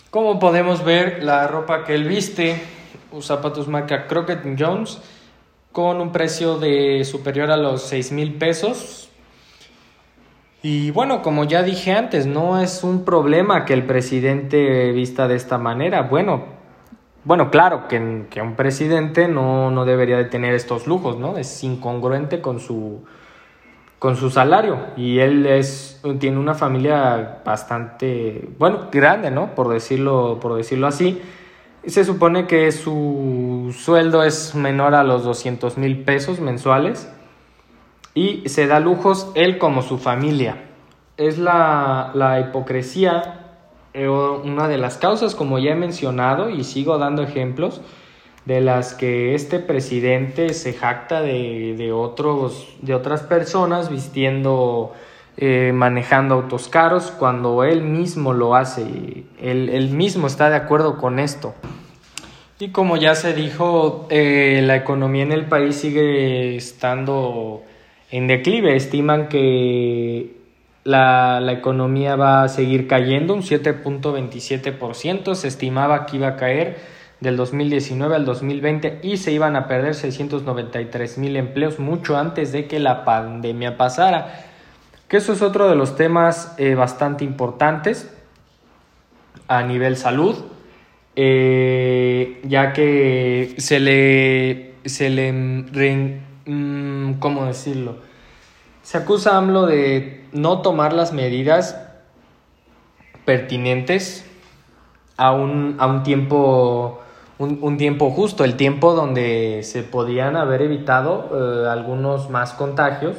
como 0.08 0.38
podemos 0.38 0.82
ver, 0.82 1.22
la 1.22 1.46
ropa 1.46 1.84
que 1.84 1.94
él 1.94 2.08
viste, 2.08 2.62
zapatos 3.20 3.68
marca 3.68 4.06
Crockett 4.06 4.56
Jones, 4.58 5.02
con 5.72 6.00
un 6.00 6.10
precio 6.10 6.58
de 6.58 7.04
superior 7.04 7.50
a 7.50 7.58
los 7.58 7.82
6 7.82 8.12
mil 8.12 8.34
pesos, 8.36 9.10
y 10.62 10.90
bueno, 10.92 11.20
como 11.20 11.44
ya 11.44 11.62
dije 11.62 11.92
antes, 11.92 12.24
no 12.24 12.58
es 12.58 12.82
un 12.82 13.04
problema 13.04 13.66
que 13.66 13.74
el 13.74 13.84
presidente 13.84 14.90
vista 14.92 15.28
de 15.28 15.34
esta 15.34 15.58
manera. 15.58 16.00
Bueno, 16.04 16.44
bueno, 17.24 17.50
claro 17.50 17.86
que, 17.88 18.24
que 18.30 18.40
un 18.40 18.56
presidente 18.56 19.28
no, 19.28 19.70
no, 19.70 19.84
debería 19.84 20.16
de 20.16 20.24
tener 20.24 20.54
estos 20.54 20.86
lujos, 20.86 21.18
¿no? 21.18 21.36
Es 21.36 21.62
incongruente 21.62 22.40
con 22.40 22.60
su, 22.60 23.04
con 24.04 24.16
su 24.16 24.28
salario. 24.28 24.88
Y 24.98 25.20
él 25.20 25.46
es, 25.46 25.98
tiene 26.20 26.36
una 26.36 26.52
familia 26.52 27.38
bastante, 27.42 28.50
bueno, 28.58 28.88
grande, 28.92 29.30
¿no? 29.30 29.54
Por 29.54 29.70
decirlo, 29.70 30.40
por 30.42 30.56
decirlo 30.56 30.86
así. 30.86 31.22
Se 31.86 32.04
supone 32.04 32.46
que 32.46 32.70
su 32.70 33.74
sueldo 33.74 34.22
es 34.22 34.54
menor 34.54 34.94
a 34.94 35.04
los 35.04 35.24
200 35.24 35.78
mil 35.78 36.04
pesos 36.04 36.38
mensuales 36.38 37.10
y 38.12 38.46
se 38.46 38.66
da 38.66 38.78
lujos 38.78 39.32
él 39.36 39.56
como 39.56 39.80
su 39.80 39.96
familia. 39.96 40.66
Es 41.16 41.38
la, 41.38 42.10
la 42.12 42.40
hipocresía 42.40 43.56
eh, 43.94 44.06
una 44.06 44.68
de 44.68 44.76
las 44.76 44.98
causas, 44.98 45.34
como 45.34 45.58
ya 45.58 45.70
he 45.70 45.76
mencionado 45.76 46.50
y 46.50 46.64
sigo 46.64 46.98
dando 46.98 47.22
ejemplos, 47.22 47.80
de 48.44 48.60
las 48.60 48.94
que 48.94 49.34
este 49.34 49.58
presidente 49.58 50.52
se 50.52 50.72
jacta 50.74 51.22
de, 51.22 51.74
de 51.76 51.92
otros, 51.92 52.68
de 52.82 52.94
otras 52.94 53.22
personas 53.22 53.90
vistiendo, 53.90 54.92
eh, 55.36 55.72
manejando 55.74 56.34
autos 56.34 56.68
caros, 56.68 57.10
cuando 57.10 57.64
él 57.64 57.82
mismo 57.82 58.32
lo 58.32 58.54
hace, 58.54 59.24
él, 59.40 59.68
él, 59.70 59.90
mismo 59.90 60.26
está 60.26 60.50
de 60.50 60.56
acuerdo 60.56 60.98
con 60.98 61.18
esto. 61.18 61.54
Y 62.60 62.68
como 62.68 62.96
ya 62.96 63.14
se 63.14 63.34
dijo, 63.34 64.06
eh, 64.10 64.62
la 64.64 64.76
economía 64.76 65.24
en 65.24 65.32
el 65.32 65.46
país 65.46 65.76
sigue 65.76 66.56
estando 66.56 67.62
en 68.10 68.28
declive. 68.28 68.76
Estiman 68.76 69.28
que 69.28 70.36
la, 70.84 71.44
economía 71.52 72.14
va 72.14 72.44
a 72.44 72.48
seguir 72.48 72.86
cayendo 72.86 73.34
un 73.34 73.42
7.27%. 73.42 75.34
Se 75.34 75.48
estimaba 75.48 76.06
que 76.06 76.16
iba 76.16 76.28
a 76.28 76.36
caer 76.36 76.78
del 77.24 77.36
2019 77.36 78.14
al 78.14 78.24
2020 78.24 79.00
y 79.02 79.16
se 79.16 79.32
iban 79.32 79.56
a 79.56 79.66
perder 79.66 79.94
693 79.94 81.18
mil 81.18 81.36
empleos 81.36 81.80
mucho 81.80 82.16
antes 82.16 82.52
de 82.52 82.68
que 82.68 82.78
la 82.78 83.04
pandemia 83.04 83.76
pasara. 83.76 84.44
Que 85.08 85.16
eso 85.16 85.32
es 85.32 85.42
otro 85.42 85.68
de 85.68 85.74
los 85.74 85.96
temas 85.96 86.54
eh, 86.58 86.74
bastante 86.74 87.24
importantes 87.24 88.14
a 89.48 89.62
nivel 89.62 89.96
salud, 89.96 90.36
eh, 91.16 92.40
ya 92.44 92.72
que 92.72 93.54
se 93.58 93.80
le, 93.80 94.74
se 94.84 95.08
le, 95.10 95.32
mm, 95.32 97.14
¿cómo 97.20 97.46
decirlo? 97.46 97.96
Se 98.82 98.98
acusa 98.98 99.32
a 99.32 99.38
AMLO 99.38 99.66
de 99.66 100.24
no 100.32 100.60
tomar 100.60 100.92
las 100.92 101.14
medidas 101.14 101.80
pertinentes 103.24 104.26
a 105.16 105.32
un, 105.32 105.76
a 105.78 105.86
un 105.86 106.02
tiempo 106.02 107.00
un, 107.38 107.76
tiempo 107.76 108.10
justo, 108.10 108.44
el 108.44 108.56
tiempo 108.56 108.94
donde 108.94 109.60
se 109.64 109.82
podían 109.82 110.36
haber 110.36 110.62
evitado 110.62 111.30
eh, 111.32 111.68
algunos 111.68 112.30
más 112.30 112.52
contagios, 112.52 113.16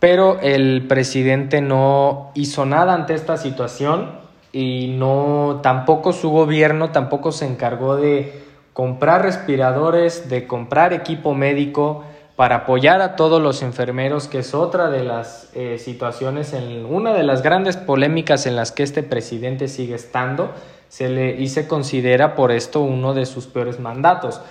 pero 0.00 0.40
el 0.40 0.86
presidente 0.88 1.60
no 1.60 2.32
hizo 2.34 2.66
nada 2.66 2.94
ante 2.94 3.14
esta 3.14 3.36
situación 3.36 4.10
y 4.52 4.94
no 4.98 5.60
tampoco 5.62 6.12
su 6.12 6.30
gobierno 6.30 6.90
tampoco 6.90 7.30
se 7.32 7.46
encargó 7.46 7.96
de 7.96 8.42
comprar 8.72 9.22
respiradores, 9.22 10.28
de 10.28 10.46
comprar 10.46 10.92
equipo 10.92 11.34
médico 11.34 12.04
para 12.36 12.56
apoyar 12.56 13.02
a 13.02 13.14
todos 13.14 13.40
los 13.40 13.62
enfermeros, 13.62 14.26
que 14.26 14.40
es 14.40 14.54
otra 14.54 14.90
de 14.90 15.04
las 15.04 15.50
eh, 15.54 15.78
situaciones, 15.78 16.54
en 16.54 16.86
una 16.86 17.12
de 17.12 17.22
las 17.22 17.42
grandes 17.42 17.76
polémicas 17.76 18.46
en 18.46 18.56
las 18.56 18.72
que 18.72 18.82
este 18.82 19.02
presidente 19.02 19.68
sigue 19.68 19.94
estando, 19.94 20.50
se 20.92 21.08
le, 21.08 21.40
y 21.40 21.48
se 21.48 21.66
considera 21.66 22.34
por 22.34 22.52
esto 22.52 22.82
uno 22.82 23.14
de 23.14 23.24
sus 23.24 23.46
peores 23.46 23.80
mandatos, 23.80 24.42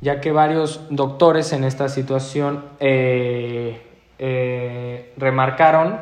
ya 0.00 0.22
que 0.22 0.32
varios 0.32 0.80
doctores 0.88 1.52
en 1.52 1.64
esta 1.64 1.90
situación 1.90 2.64
eh, 2.80 3.78
eh, 4.18 5.12
remarcaron 5.18 6.00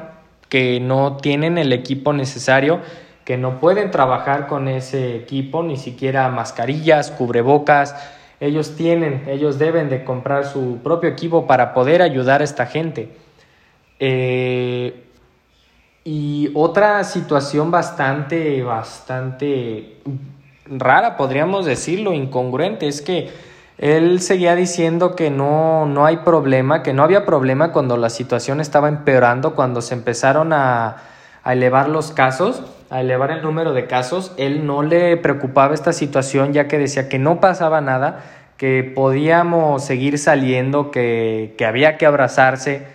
que 0.49 0.79
no 0.79 1.17
tienen 1.17 1.59
el 1.59 1.73
equipo 1.73 2.13
necesario, 2.13 2.79
que 3.25 3.37
no 3.37 3.59
pueden 3.59 3.91
trabajar 3.91 4.47
con 4.47 4.69
ese 4.69 5.17
equipo, 5.17 5.65
ni 5.65 5.77
siquiera 5.77 6.29
mascarillas, 6.29 7.11
cubrebocas, 7.11 7.97
ellos 8.39 8.77
tienen, 8.77 9.25
ellos 9.27 9.59
deben 9.59 9.89
de 9.89 10.05
comprar 10.05 10.47
su 10.47 10.79
propio 10.85 11.11
equipo 11.11 11.49
para 11.49 11.75
poder 11.75 12.01
ayudar 12.01 12.43
a 12.43 12.45
esta 12.45 12.67
gente. 12.67 13.11
Eh, 13.99 15.10
y 16.05 16.51
otra 16.55 17.05
situación 17.05 17.71
bastante, 17.71 18.63
bastante 18.63 19.99
rara, 20.67 21.17
podríamos 21.17 21.67
decirlo, 21.67 22.13
incongruente, 22.13 22.89
es 22.89 23.03
que 23.03 23.31
él 23.77 24.21
seguía 24.21 24.55
diciendo 24.55 25.15
que 25.15 25.31
no, 25.31 25.87
no 25.87 26.07
hay 26.07 26.19
problema, 26.19 26.83
que 26.83 26.93
no 26.93 27.03
había 27.03 27.27
problema 27.27 27.73
cuando 27.73 27.97
la 27.97 28.11
situación 28.11 28.61
estaba 28.61 28.89
empeorando, 28.89 29.55
cuando 29.55 29.83
se 29.83 29.95
empezaron 29.95 30.53
a, 30.53 30.97
a 31.43 31.53
elevar 31.53 31.89
los 31.89 32.13
casos, 32.13 32.63
a 32.91 33.01
elevar 33.01 33.31
el 33.31 33.43
número 33.43 33.73
de 33.73 33.87
casos. 33.87 34.33
Él 34.37 34.67
no 34.67 34.83
le 34.83 35.17
preocupaba 35.17 35.75
esta 35.75 35.93
situación 35.93 36.53
ya 36.53 36.69
que 36.69 36.79
decía 36.79 37.09
que 37.09 37.19
no 37.19 37.41
pasaba 37.41 37.81
nada, 37.81 38.21
que 38.57 38.85
podíamos 38.95 39.85
seguir 39.85 40.19
saliendo, 40.19 40.91
que, 40.91 41.55
que 41.57 41.65
había 41.65 41.97
que 41.97 42.05
abrazarse 42.05 42.87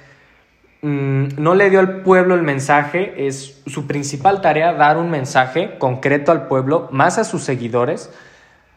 no 0.86 1.56
le 1.56 1.70
dio 1.72 1.80
al 1.80 2.02
pueblo 2.02 2.36
el 2.36 2.44
mensaje, 2.44 3.28
es 3.28 3.62
su 3.66 3.88
principal 3.88 4.42
tarea 4.42 4.74
dar 4.74 4.98
un 4.98 5.10
mensaje 5.10 5.78
concreto 5.80 6.32
al 6.32 6.48
pueblo, 6.48 6.90
más 6.92 7.18
a 7.18 7.24
sus 7.24 7.44
seguidores, 7.44 8.12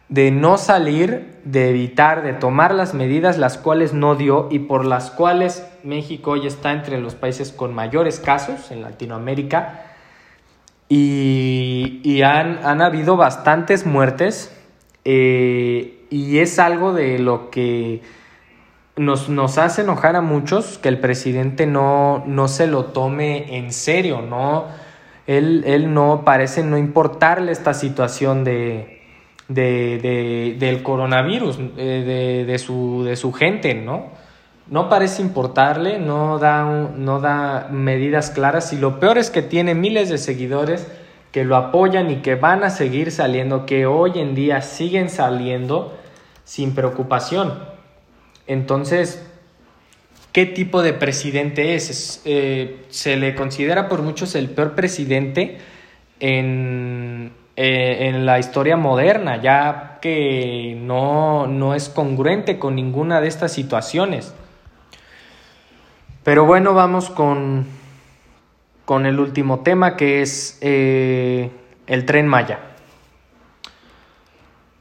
de 0.09 0.31
no 0.31 0.57
salir, 0.57 1.37
de 1.45 1.69
evitar, 1.69 2.23
de 2.23 2.33
tomar 2.33 2.75
las 2.75 2.95
medidas 2.95 3.37
las 3.37 3.59
cuales 3.59 3.93
no 3.93 4.15
dio 4.15 4.49
y 4.51 4.61
por 4.61 4.87
las 4.87 5.11
cuales 5.11 5.67
México 5.85 6.31
hoy 6.31 6.47
está 6.47 6.73
entre 6.73 6.99
los 6.99 7.15
países 7.15 7.53
con 7.53 7.75
mayores 7.75 8.21
casos 8.21 8.71
en 8.71 8.81
Latinoamérica. 8.81 9.85
Y, 10.89 12.23
han, 12.23 12.65
han, 12.65 12.81
habido 12.81 13.19
bastantes 13.19 13.85
muertes 13.85 14.51
eh, 15.05 16.07
y 16.09 16.39
es 16.39 16.59
algo 16.59 16.95
de 16.95 17.19
lo 17.19 17.51
que 17.51 18.01
nos, 18.99 19.29
nos 19.29 19.59
hace 19.59 19.83
enojar 19.83 20.17
a 20.17 20.21
muchos 20.21 20.79
que 20.79 20.89
el 20.89 20.99
presidente 20.99 21.67
no, 21.67 22.25
no 22.27 22.49
se 22.49 22.67
lo 22.67 22.87
tome 22.87 23.57
en 23.57 23.73
serio, 23.73 24.23
¿no? 24.23 24.67
Él, 25.27 25.65
él 25.67 25.93
no 25.93 26.23
parece 26.25 26.63
no 26.63 26.79
importarle 26.79 27.53
esta 27.53 27.75
situación 27.75 28.45
de, 28.45 28.99
de, 29.49 30.57
del 30.59 30.83
coronavirus, 30.83 31.59
eh, 31.77 32.45
de, 32.47 32.59
su, 32.59 33.05
de 33.05 33.17
su 33.17 33.33
gente, 33.33 33.75
¿no? 33.75 34.07
No 34.69 34.89
parece 34.89 35.23
importarle, 35.23 35.99
no 35.99 36.39
da, 36.39 36.65
no 36.65 37.21
da 37.21 37.69
medidas 37.71 38.31
claras 38.31 38.73
y 38.73 38.77
lo 38.77 39.01
peor 39.01 39.17
es 39.17 39.31
que 39.31 39.41
tiene 39.41 39.75
miles 39.75 40.11
de 40.11 40.19
seguidores 40.19 40.87
que 41.33 41.45
lo 41.45 41.57
apoyan 41.57 42.11
y 42.11 42.17
que 42.17 42.35
van 42.35 42.63
a 42.65 42.71
seguir 42.71 43.11
saliendo, 43.11 43.65
que 43.65 43.87
hoy 43.87 44.19
en 44.19 44.35
día 44.35 44.61
siguen 44.61 45.09
saliendo 45.09 45.97
sin 46.45 46.75
preocupación. 46.75 47.68
Entonces, 48.49 49.23
¿qué 50.33 50.47
tipo 50.47 50.83
de 50.83 50.95
presidente 50.95 51.75
es? 51.75 52.23
Eh, 52.25 52.87
se 52.89 53.17
le 53.17 53.35
considera 53.35 53.89
por 53.89 54.03
muchos 54.03 54.35
el 54.35 54.49
peor 54.49 54.75
presidente 54.75 55.59
en, 56.19 57.31
eh, 57.57 58.09
en 58.09 58.25
la 58.25 58.39
historia 58.39 58.79
moderna, 58.79 59.41
ya 59.41 59.99
que 60.01 60.79
no, 60.81 61.47
no, 61.47 61.75
es 61.75 61.91
congruente 61.91 62.59
con 62.59 62.75
ninguna 62.75 63.21
de 63.21 63.29
estas 63.29 63.53
situaciones. 63.53 64.35
Pero 66.25 66.47
bueno, 66.47 66.73
vamos 66.73 67.11
con, 67.11 67.67
con 68.87 69.05
el 69.05 69.21
último 69.21 69.61
tema 69.61 69.95
que 69.95 70.23
es 70.23 70.59
eh, 70.63 71.51
el 71.87 72.07
tren 72.07 72.27
Maya. 72.27 72.61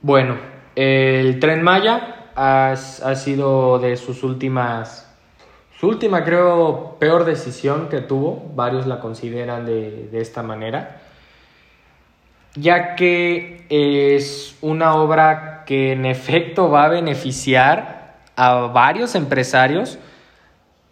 Bueno, 0.02 0.38
el 0.76 1.40
tren 1.40 1.62
Maya 1.64 2.17
ha, 2.38 3.16
sido 3.16 3.80
de 3.80 3.98
sus 3.98 4.24
últimas, 4.24 5.08
su 5.80 5.88
última 5.88 6.24
creo 6.24 6.98
peor 7.00 7.26
decisión 7.26 7.90
que 7.90 8.00
tuvo, 8.00 8.52
varios 8.56 8.86
la 8.86 9.00
consideran 9.00 9.66
de, 9.66 10.10
esta 10.14 10.44
manera, 10.44 11.02
ya 12.54 12.96
que 12.96 13.66
es 13.70 14.56
una 14.62 14.96
obra 14.96 15.64
que 15.66 15.94
en 15.94 16.06
efecto 16.06 16.70
va 16.70 16.86
a 16.86 16.90
beneficiar 16.90 18.18
a 18.36 18.54
varios 18.68 19.16
empresarios, 19.16 19.98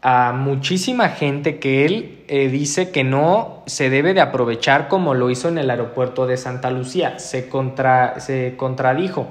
a 0.01 0.33
muchísima 0.33 1.09
gente 1.09 1.59
que 1.59 1.85
él 1.85 2.23
eh, 2.27 2.47
dice 2.49 2.91
que 2.91 3.03
no 3.03 3.63
se 3.67 3.89
debe 3.89 4.13
de 4.13 4.21
aprovechar 4.21 4.87
como 4.87 5.13
lo 5.13 5.29
hizo 5.29 5.47
en 5.47 5.57
el 5.57 5.69
aeropuerto 5.69 6.27
de 6.27 6.37
Santa 6.37 6.69
Lucía. 6.69 7.17
Se, 7.17 7.49
contra, 7.49 8.19
se 8.19 8.55
contradijo 8.55 9.27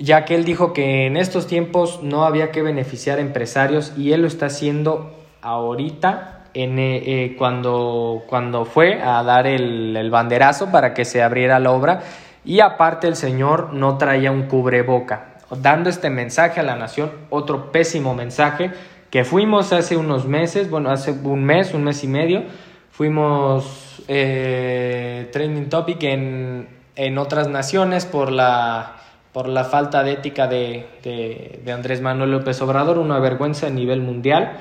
ya 0.00 0.24
que 0.24 0.34
él 0.34 0.44
dijo 0.44 0.72
que 0.72 1.06
en 1.06 1.16
estos 1.16 1.46
tiempos 1.46 2.02
no 2.02 2.24
había 2.24 2.50
que 2.50 2.62
beneficiar 2.62 3.18
a 3.18 3.22
empresarios 3.22 3.92
y 3.96 4.12
él 4.12 4.22
lo 4.22 4.28
está 4.28 4.46
haciendo 4.46 5.12
ahorita 5.42 6.46
en, 6.54 6.78
eh, 6.78 7.02
eh, 7.04 7.36
cuando, 7.36 8.22
cuando 8.26 8.64
fue 8.64 9.00
a 9.02 9.22
dar 9.22 9.46
el, 9.46 9.96
el, 9.96 10.10
banderazo 10.10 10.72
para 10.72 10.94
que 10.94 11.04
se 11.04 11.22
abriera 11.22 11.60
la 11.60 11.70
obra. 11.70 12.00
Y 12.44 12.60
aparte 12.60 13.06
el 13.06 13.16
señor 13.16 13.74
no 13.74 13.98
traía 13.98 14.32
un 14.32 14.44
cubreboca, 14.44 15.34
dando 15.50 15.90
este 15.90 16.08
mensaje 16.08 16.60
a 16.60 16.62
la 16.62 16.76
nación, 16.76 17.12
otro 17.28 17.70
pésimo 17.70 18.14
mensaje 18.14 18.70
que 19.10 19.24
fuimos 19.24 19.72
hace 19.72 19.96
unos 19.96 20.24
meses, 20.26 20.70
bueno, 20.70 20.90
hace 20.90 21.10
un 21.12 21.44
mes, 21.44 21.74
un 21.74 21.84
mes 21.84 22.02
y 22.04 22.08
medio, 22.08 22.44
fuimos 22.90 24.02
eh, 24.08 25.28
trending 25.32 25.68
topic 25.68 26.02
en, 26.04 26.68
en 26.96 27.18
otras 27.18 27.48
naciones 27.48 28.06
por 28.06 28.32
la 28.32 28.96
por 29.32 29.48
la 29.48 29.64
falta 29.64 30.02
de 30.02 30.12
ética 30.12 30.46
de, 30.46 31.60
Andrés 31.72 32.00
Manuel 32.00 32.32
López 32.32 32.60
Obrador, 32.62 32.98
una 32.98 33.18
vergüenza 33.18 33.68
a 33.68 33.70
nivel 33.70 34.00
mundial. 34.00 34.58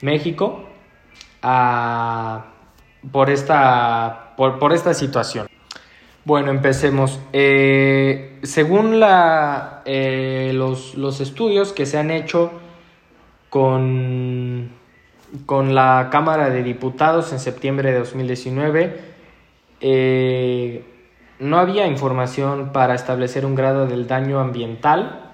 México 0.00 0.64
por, 3.10 3.30
esta, 3.30 4.34
por, 4.36 4.72
esta 4.72 4.94
situación. 4.94 5.48
Bueno, 6.24 6.50
empecemos. 6.50 7.20
Eh, 7.32 8.38
según 8.42 9.00
la, 9.00 9.82
eh, 9.84 10.52
los, 10.54 10.94
los, 10.94 11.20
estudios 11.20 11.72
que 11.72 11.84
se 11.84 11.98
han 11.98 12.10
hecho 12.10 12.52
con, 13.50 14.70
con 15.44 15.74
la 15.74 16.08
Cámara 16.10 16.50
de 16.50 16.62
Diputados 16.62 17.32
en 17.32 17.40
septiembre 17.40 17.92
de 17.92 17.98
2019, 17.98 19.00
eh, 19.80 20.84
no 21.38 21.58
había 21.58 21.86
información 21.86 22.72
para 22.72 22.94
establecer 22.94 23.44
un 23.46 23.54
grado 23.54 23.86
del 23.86 24.06
daño 24.06 24.40
ambiental, 24.40 25.30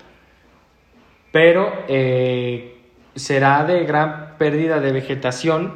pero 1.32 1.72
eh, 1.88 2.78
será 3.14 3.64
de 3.64 3.84
gran 3.84 4.36
pérdida 4.38 4.80
de 4.80 4.92
vegetación 4.92 5.74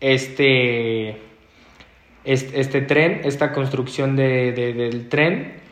este, 0.00 1.20
este, 2.24 2.80
tren, 2.82 3.20
esta 3.24 3.52
construcción 3.52 4.16
del 4.16 5.08
tren. 5.08 5.62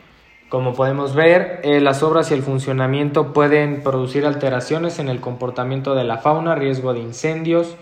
Como 0.49 0.73
podemos 0.73 1.15
ver, 1.15 1.61
eh, 1.63 1.81
las 1.81 2.03
obras 2.03 2.29
y 2.29 2.35
el 2.35 2.43
funcionamiento 2.43 3.33
pueden 3.33 3.81
producir 3.81 4.25
alteraciones 4.25 4.99
en 4.99 5.09
el 5.09 5.19
comportamiento 5.19 5.95
de 5.95 6.03
la 6.03 6.17
fauna, 6.17 6.55
riesgo 6.55 6.93
de 6.93 6.99
incendios 6.99 7.75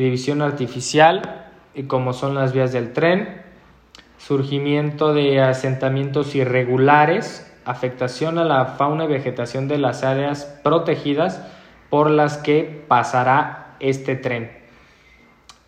división 0.00 0.42
artificial, 0.42 1.50
y 1.74 1.84
como 1.84 2.12
son 2.12 2.34
las 2.34 2.52
vías 2.52 2.72
del 2.72 2.92
tren, 2.92 3.42
surgimiento 4.26 5.12
de 5.12 5.40
asentamientos 5.40 6.34
irregulares, 6.36 7.50
afectación 7.64 8.38
a 8.38 8.44
la 8.44 8.64
fauna 8.66 9.04
y 9.04 9.08
vegetación 9.08 9.66
de 9.66 9.78
las 9.78 10.04
áreas 10.04 10.44
protegidas 10.62 11.44
por 11.90 12.08
las 12.08 12.38
que 12.38 12.84
pasará 12.86 13.76
este 13.80 14.14
tren. 14.14 14.52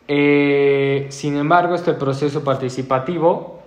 Eh, 0.06 1.06
sin 1.10 1.36
embargo, 1.36 1.74
este 1.74 1.94
proceso 1.94 2.44
participativo 2.44 3.62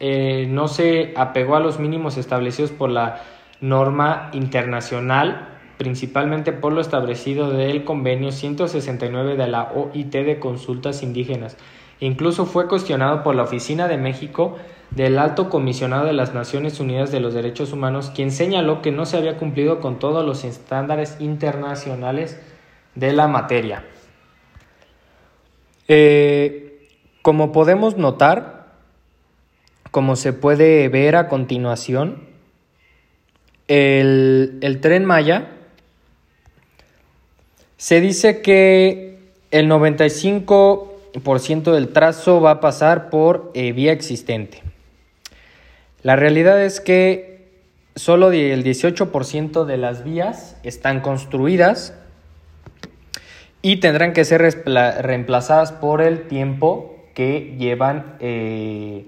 eh, 0.00 0.46
no 0.50 0.68
se 0.68 1.14
apegó 1.16 1.56
a 1.56 1.60
los 1.60 1.78
mínimos 1.78 2.18
establecidos 2.18 2.72
por 2.72 2.90
la 2.90 3.22
norma 3.60 4.28
internacional, 4.34 5.48
principalmente 5.78 6.52
por 6.52 6.72
lo 6.72 6.82
establecido 6.82 7.50
del 7.50 7.84
convenio 7.84 8.32
169 8.32 9.36
de 9.36 9.46
la 9.46 9.72
OIT 9.74 10.12
de 10.12 10.38
consultas 10.38 11.02
indígenas. 11.02 11.56
Incluso 12.00 12.46
fue 12.46 12.68
cuestionado 12.68 13.22
por 13.22 13.34
la 13.34 13.44
Oficina 13.44 13.88
de 13.88 13.96
México 13.96 14.56
del 14.90 15.18
Alto 15.18 15.48
Comisionado 15.48 16.06
de 16.06 16.12
las 16.12 16.34
Naciones 16.34 16.78
Unidas 16.80 17.10
de 17.10 17.20
los 17.20 17.34
Derechos 17.34 17.72
Humanos, 17.72 18.12
quien 18.14 18.30
señaló 18.30 18.82
que 18.82 18.92
no 18.92 19.06
se 19.06 19.16
había 19.16 19.36
cumplido 19.36 19.80
con 19.80 19.98
todos 19.98 20.24
los 20.24 20.44
estándares 20.44 21.16
internacionales 21.20 22.38
de 22.94 23.12
la 23.12 23.26
materia. 23.26 23.84
Eh, 25.88 26.88
como 27.22 27.52
podemos 27.52 27.96
notar, 27.96 28.66
como 29.90 30.16
se 30.16 30.32
puede 30.32 30.88
ver 30.88 31.16
a 31.16 31.28
continuación, 31.28 32.28
el, 33.66 34.58
el 34.60 34.80
tren 34.80 35.04
Maya 35.04 35.50
se 37.76 38.00
dice 38.00 38.42
que 38.42 39.18
el 39.50 39.68
95% 39.68 40.93
del 41.14 41.88
trazo 41.88 42.40
va 42.40 42.50
a 42.50 42.60
pasar 42.60 43.08
por 43.08 43.52
eh, 43.54 43.72
vía 43.72 43.92
existente. 43.92 44.62
La 46.02 46.16
realidad 46.16 46.62
es 46.62 46.80
que 46.80 47.52
solo 47.94 48.32
el 48.32 48.64
18% 48.64 49.64
de 49.64 49.76
las 49.76 50.02
vías 50.02 50.56
están 50.64 51.00
construidas 51.00 51.94
y 53.62 53.76
tendrán 53.76 54.12
que 54.12 54.24
ser 54.24 54.42
reemplazadas 54.42 55.72
por 55.72 56.02
el 56.02 56.26
tiempo 56.26 56.96
que 57.14 57.54
llevan 57.58 58.16
eh, 58.18 59.06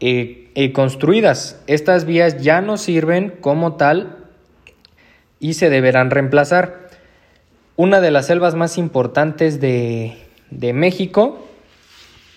eh, 0.00 0.72
construidas. 0.72 1.62
Estas 1.68 2.04
vías 2.04 2.42
ya 2.42 2.60
no 2.60 2.76
sirven 2.76 3.36
como 3.40 3.76
tal 3.76 4.16
y 5.38 5.54
se 5.54 5.70
deberán 5.70 6.10
reemplazar. 6.10 6.90
Una 7.76 8.00
de 8.00 8.10
las 8.10 8.26
selvas 8.26 8.56
más 8.56 8.76
importantes 8.76 9.60
de, 9.60 10.18
México 10.50 11.46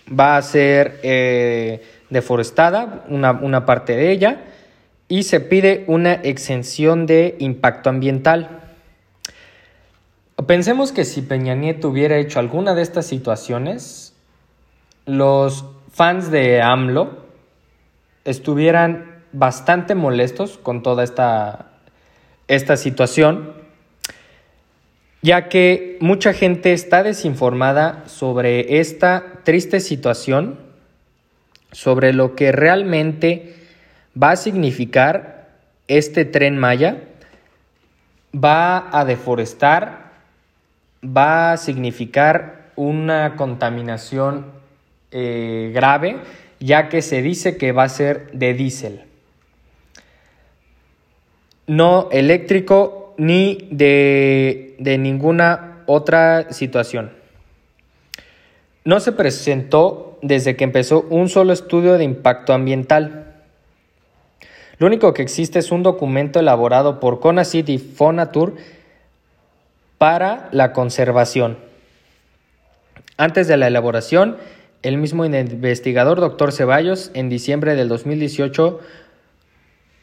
va 0.08 0.38
a 0.38 0.42
ser 0.42 1.00
eh, 1.04 1.84
deforestada, 2.10 3.06
una, 3.10 3.66
parte 3.66 3.96
de 3.96 4.12
ella, 4.12 4.44
y 5.08 5.24
se 5.24 5.40
pide 5.40 5.84
una 5.88 6.14
exención 6.14 7.06
de 7.06 7.36
impacto 7.40 7.90
ambiental. 7.90 8.62
Pensemos 10.48 10.92
que 10.92 11.06
si 11.06 11.22
Peña 11.22 11.56
Nieto 11.56 11.90
hubiera 11.90 12.18
hecho 12.18 12.40
alguna 12.40 12.76
de 12.76 12.82
estas 12.82 13.06
situaciones, 13.06 14.14
los 15.06 15.66
fans 15.92 16.32
de 16.32 16.62
AMLO 16.62 17.24
estuvieran 18.26 19.24
bastante 19.32 19.96
molestos 19.96 20.58
con 20.58 20.84
toda 20.84 21.04
esta, 21.04 21.72
esta 22.48 22.78
situación 22.78 23.63
ya 25.24 25.48
que 25.48 25.98
mucha 26.02 26.34
gente 26.34 26.74
está 26.74 27.02
desinformada 27.02 28.04
sobre 28.08 28.80
esta 28.80 29.24
triste 29.44 29.80
situación, 29.80 30.60
sobre 31.72 32.12
lo 32.12 32.36
que 32.36 32.52
realmente 32.52 33.56
va 34.22 34.32
a 34.32 34.36
significar 34.36 35.48
este 35.88 36.26
tren 36.26 36.58
Maya, 36.58 36.98
va 38.36 38.90
a 38.92 39.06
deforestar, 39.06 40.12
va 41.04 41.54
a 41.54 41.58
significar 41.58 42.72
una 42.76 43.38
contaminación 43.38 44.48
eh, 45.12 45.72
grave, 45.74 46.18
ya 46.60 46.90
que 46.90 47.02
se 47.02 47.22
dice 47.22 47.56
que 47.56 47.72
va 47.72 47.84
a 47.84 47.90
ser 47.90 48.30
de 48.34 48.54
diésel. 48.54 49.04
No 51.66 52.10
eléctrico 52.12 53.03
ni 53.18 53.68
de, 53.72 54.76
ninguna 55.00 55.84
otra 55.86 56.52
situación. 56.52 57.12
No 58.86 59.00
se 59.00 59.12
presentó 59.12 60.18
desde 60.22 60.56
que 60.56 60.64
empezó 60.64 61.06
un 61.10 61.30
solo 61.30 61.54
estudio 61.54 61.98
de 61.98 62.04
impacto 62.04 62.54
ambiental. 62.54 63.34
Lo 64.78 64.88
único 64.88 65.14
que 65.14 65.22
existe 65.22 65.60
es 65.60 65.72
un 65.72 65.84
documento 65.84 66.40
elaborado 66.40 67.00
por 67.00 67.20
CONACYT 67.20 67.70
y 67.70 67.78
Fonatur 67.78 68.56
para 69.98 70.50
la 70.52 70.74
conservación. 70.74 71.58
Antes 73.16 73.48
de 73.48 73.58
la 73.58 73.68
elaboración, 73.68 74.38
el 74.82 74.98
mismo 74.98 75.24
investigador 75.24 76.20
doctor 76.20 76.52
Ceballos, 76.52 77.12
en 77.14 77.30
diciembre 77.30 77.76
del 77.76 77.88
2018, 77.88 78.82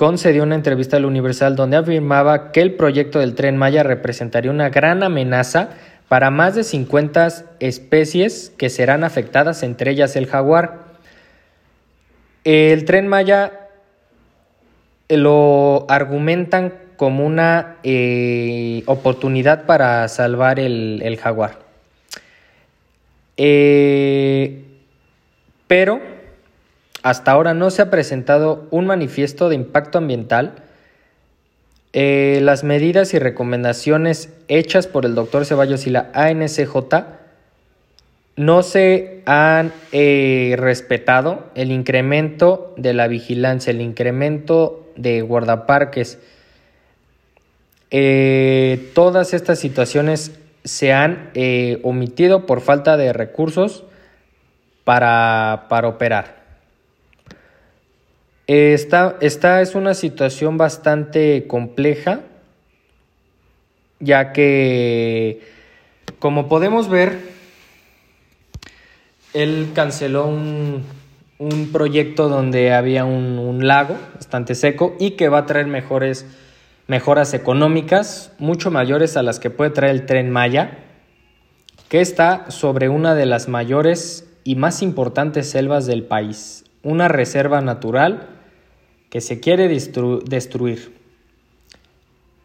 concedió 0.01 0.45
una 0.45 0.55
entrevista 0.55 0.97
al 0.97 1.05
Universal 1.05 1.57
donde 1.57 1.77
afirmaba 1.77 2.53
que 2.53 2.63
el 2.63 2.73
proyecto 2.73 3.19
del 3.19 3.35
tren 3.35 3.59
Maya 3.59 3.83
representaría 3.83 4.51
una 4.51 4.71
gran 4.71 5.03
amenaza 5.03 5.73
para 6.09 6.31
más 6.31 6.55
de 6.55 6.65
50 6.65 7.29
especies 7.61 8.51
que 8.57 8.71
serán 8.71 9.05
afectadas, 9.05 9.63
entre 9.63 9.91
ellas 9.91 10.17
el 10.17 10.25
jaguar. 10.25 10.87
El 12.45 12.87
tren 12.87 13.09
Maya 13.09 13.69
eh, 15.11 15.19
lo 15.19 15.85
argumentan 15.91 16.73
como 16.97 17.27
una 17.27 17.77
eh, 17.83 18.83
oportunidad 18.87 19.67
para 19.67 20.09
salvar 20.09 20.59
el, 20.61 21.19
jaguar. 21.21 21.59
Eh, 23.37 24.65
pero 25.67 26.01
hasta 27.03 27.33
ahora 27.33 27.55
no 27.55 27.71
se 27.71 27.83
ha 27.83 27.91
presentado 27.91 28.67
un 28.71 28.87
manifiesto 28.87 29.49
de 29.49 29.55
impacto 29.55 29.99
ambiental. 29.99 30.55
Eh, 31.93 32.41
las 32.43 32.63
medidas 32.63 33.15
y 33.15 33.19
recomendaciones 33.19 34.31
hechas 34.49 34.87
por 34.87 35.07
el 35.07 35.15
doctor 35.15 35.45
Ceballos 35.45 35.87
y 35.87 35.91
la 35.91 36.11
ANCJ 36.15 36.77
no 38.37 38.63
se 38.63 39.23
han 39.27 39.73
eh, 39.93 40.55
respetado 40.59 41.47
el 41.55 41.73
incremento 41.73 42.75
de 42.77 42.95
la 42.95 43.09
vigilancia, 43.09 43.71
el 43.71 43.81
incremento 43.81 44.93
de 44.97 45.23
guardaparques. 45.23 46.19
Eh, 47.91 48.91
todas 48.95 49.35
estas 49.35 49.59
situaciones 49.59 50.39
se 50.63 50.93
han 50.93 51.31
omitido 51.83 52.47
por 52.47 52.61
falta 52.61 52.97
de 52.97 53.13
recursos 53.13 53.85
para 54.85 55.67
operar. 55.85 56.40
Esta, 58.53 59.17
esta 59.21 59.63
es 59.63 59.77
una 59.77 59.95
situación 59.95 60.59
bastante 60.59 61.47
compleja, 61.47 62.23
ya 64.01 64.33
que, 64.33 65.41
como 66.19 66.49
podemos 66.49 66.89
ver, 66.89 67.21
él 69.35 69.69
canceló 69.73 70.27
un, 70.27 70.85
proyecto 71.73 72.29
donde 72.29 72.73
había 72.73 73.05
un, 73.05 73.65
lago 73.65 73.97
bastante 74.17 74.57
seco 74.57 74.97
y 74.99 75.13
que 75.13 75.29
va 75.29 75.39
a 75.39 75.47
traer 75.47 75.69
mejores, 75.69 76.27
mejoras 76.89 77.35
económicas, 77.35 78.33
mucho 78.41 78.73
mayores 78.73 79.17
a 79.17 79.23
las 79.23 79.39
que 79.39 79.51
puede 79.51 79.71
traer 79.71 79.95
el 79.95 80.07
tren 80.07 80.29
Maya, 80.29 80.77
que 81.89 82.01
está 82.01 82.51
sobre 82.51 82.89
una 82.89 83.15
de 83.15 83.27
las 83.27 83.47
mayores 83.47 84.29
y 84.43 84.57
más 84.57 84.83
importantes 84.83 85.49
selvas 85.49 85.87
del 85.87 86.03
país, 86.03 86.65
una 86.83 87.07
reserva 87.07 87.61
natural 87.61 88.39
que 89.11 89.21
se 89.21 89.41
quiere 89.41 89.69
destruir 89.69 91.01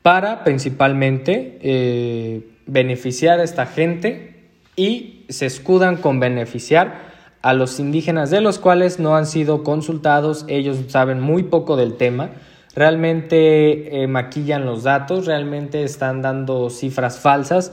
para 0.02 0.44
principalmente 0.44 1.58
eh, 1.62 2.48
beneficiar 2.68 3.40
a 3.40 3.44
esta 3.44 3.66
gente 3.66 4.36
y 4.76 5.26
se 5.30 5.46
escudan 5.46 5.98
con 5.98 6.20
beneficiar 6.20 7.14
a 7.42 7.54
los 7.54 7.80
indígenas 7.80 8.32
de 8.32 8.42
los 8.42 8.58
cuales 8.58 9.00
no 9.00 9.16
han 9.16 9.28
sido 9.28 9.64
consultados, 9.64 10.46
ellos 10.48 10.78
saben 10.88 11.20
muy 11.22 11.44
poco 11.44 11.76
del 11.76 11.96
tema, 11.96 12.32
realmente 12.76 14.02
eh, 14.02 14.08
maquillan 14.08 14.66
los 14.66 14.84
datos, 14.84 15.28
realmente 15.28 15.84
están 15.84 16.22
dando 16.22 16.70
cifras 16.70 17.20
falsas 17.20 17.72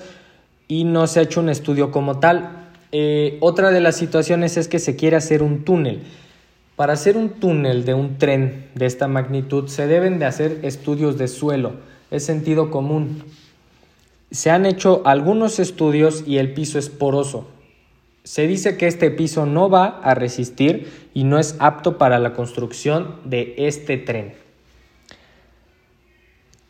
y 0.68 0.84
no 0.84 1.06
se 1.06 1.20
ha 1.20 1.22
hecho 1.22 1.40
un 1.40 1.48
estudio 1.48 1.90
como 1.90 2.20
tal. 2.20 2.68
Eh, 2.92 3.38
otra 3.40 3.70
de 3.70 3.80
las 3.80 3.96
situaciones 3.96 4.58
es 4.58 4.68
que 4.68 4.78
se 4.78 4.96
quiere 4.96 5.16
hacer 5.16 5.42
un 5.42 5.64
túnel. 5.64 6.02
Para 6.82 6.94
hacer 6.94 7.16
un 7.16 7.28
túnel 7.28 7.84
de 7.84 7.94
un 7.94 8.18
tren 8.18 8.66
de 8.74 8.86
esta 8.86 9.06
magnitud 9.06 9.68
se 9.68 9.86
deben 9.86 10.18
de 10.18 10.24
hacer 10.24 10.58
estudios 10.64 11.16
de 11.16 11.28
suelo, 11.28 11.74
es 12.10 12.24
sentido 12.26 12.72
común. 12.72 13.22
Se 14.32 14.50
han 14.50 14.66
hecho 14.66 15.00
algunos 15.04 15.60
estudios 15.60 16.24
y 16.26 16.38
el 16.38 16.54
piso 16.54 16.80
es 16.80 16.88
poroso. 16.88 17.46
Se 18.24 18.48
dice 18.48 18.76
que 18.76 18.88
este 18.88 19.12
piso 19.12 19.46
no 19.46 19.70
va 19.70 20.00
a 20.02 20.16
resistir 20.16 21.08
y 21.14 21.22
no 21.22 21.38
es 21.38 21.54
apto 21.60 21.98
para 21.98 22.18
la 22.18 22.32
construcción 22.32 23.14
de 23.24 23.54
este 23.58 23.96
tren. 23.96 24.34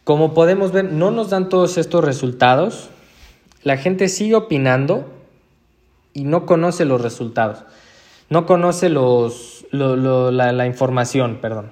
Como 0.04 0.34
podemos 0.34 0.72
ver, 0.72 0.92
no 0.92 1.10
nos 1.10 1.30
dan 1.30 1.48
todos 1.48 1.78
estos 1.78 2.04
resultados. 2.04 2.90
La 3.62 3.78
gente 3.78 4.10
sigue 4.10 4.34
opinando 4.34 5.10
y 6.12 6.24
no 6.24 6.44
conoce 6.44 6.84
los 6.84 7.00
resultados. 7.00 7.64
No 8.28 8.44
conoce 8.44 8.90
los, 8.90 9.61
la, 9.72 10.52
la 10.52 10.66
información, 10.66 11.38
perdón. 11.40 11.70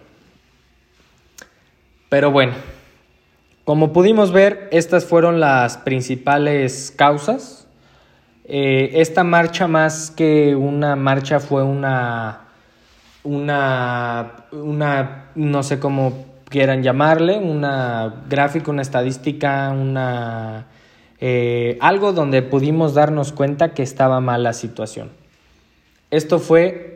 Pero 2.08 2.32
bueno, 2.32 2.54
como 3.64 3.92
pudimos 3.92 4.32
ver, 4.32 4.68
estas 4.72 5.04
fueron 5.04 5.38
las 5.38 5.76
principales 5.76 6.92
causas. 6.96 7.68
Eh, 8.44 8.90
esta 9.00 9.22
marcha 9.22 9.68
más 9.68 10.10
que 10.10 10.56
una 10.56 10.96
marcha 10.96 11.38
fue 11.38 11.62
una, 11.62 12.48
una, 13.22 14.32
una, 14.50 15.30
no 15.36 15.62
sé 15.62 15.78
cómo 15.78 16.26
quieran 16.48 16.82
llamarle, 16.82 17.38
una 17.38 18.24
gráfica, 18.28 18.72
una 18.72 18.82
estadística, 18.82 19.70
una, 19.70 20.66
eh, 21.20 21.78
algo 21.80 22.12
donde 22.12 22.42
pudimos 22.42 22.94
darnos 22.94 23.32
cuenta 23.32 23.72
que 23.72 23.84
estaba 23.84 24.20
mal 24.20 24.42
la 24.42 24.52
situación. 24.52 25.10
Esto 26.10 26.40
fue 26.40 26.89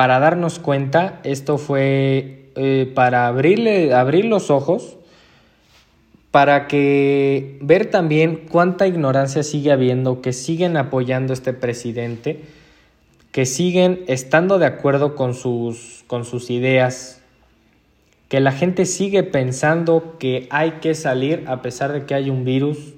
para 0.00 0.18
darnos 0.18 0.58
cuenta, 0.58 1.20
esto 1.24 1.58
fue 1.58 2.48
eh, 2.56 2.90
para 2.94 3.26
abrirle, 3.26 3.92
abrir 3.92 4.24
los 4.24 4.50
ojos, 4.50 4.96
para 6.30 6.68
que 6.68 7.58
ver 7.60 7.90
también 7.90 8.46
cuánta 8.50 8.86
ignorancia 8.86 9.42
sigue 9.42 9.70
habiendo, 9.72 10.22
que 10.22 10.32
siguen 10.32 10.78
apoyando 10.78 11.34
a 11.34 11.34
este 11.34 11.52
presidente, 11.52 12.40
que 13.30 13.44
siguen 13.44 14.02
estando 14.06 14.58
de 14.58 14.64
acuerdo 14.64 15.14
con 15.14 15.34
sus, 15.34 16.02
con 16.06 16.24
sus 16.24 16.48
ideas, 16.48 17.20
que 18.30 18.40
la 18.40 18.52
gente 18.52 18.86
sigue 18.86 19.22
pensando 19.22 20.16
que 20.18 20.46
hay 20.48 20.78
que 20.80 20.94
salir 20.94 21.44
a 21.46 21.60
pesar 21.60 21.92
de 21.92 22.06
que 22.06 22.14
hay 22.14 22.30
un 22.30 22.46
virus 22.46 22.94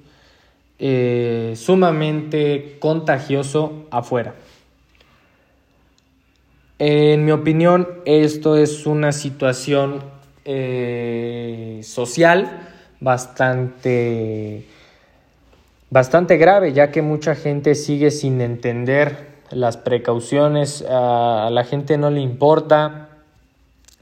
eh, 0.79 1.55
sumamente 1.57 2.77
contagioso 2.79 3.89
afuera. 3.91 4.37
En 6.79 7.25
mi 7.25 7.31
opinión, 7.31 7.89
esto 8.05 8.57
es 8.57 8.87
una 8.87 9.13
situación 9.13 10.03
eh, 10.45 11.81
social 11.83 12.69
bastante, 13.01 14.67
bastante 15.91 16.37
grave, 16.37 16.73
ya 16.73 16.91
que 16.91 17.03
mucha 17.03 17.35
gente 17.35 17.75
sigue 17.75 18.11
sin 18.11 18.41
entender 18.41 19.33
las 19.51 19.77
precauciones, 19.77 20.85
a 20.89 21.49
la 21.53 21.65
gente 21.65 21.99
no 21.99 22.11
le 22.11 22.21
importa. 22.21 23.09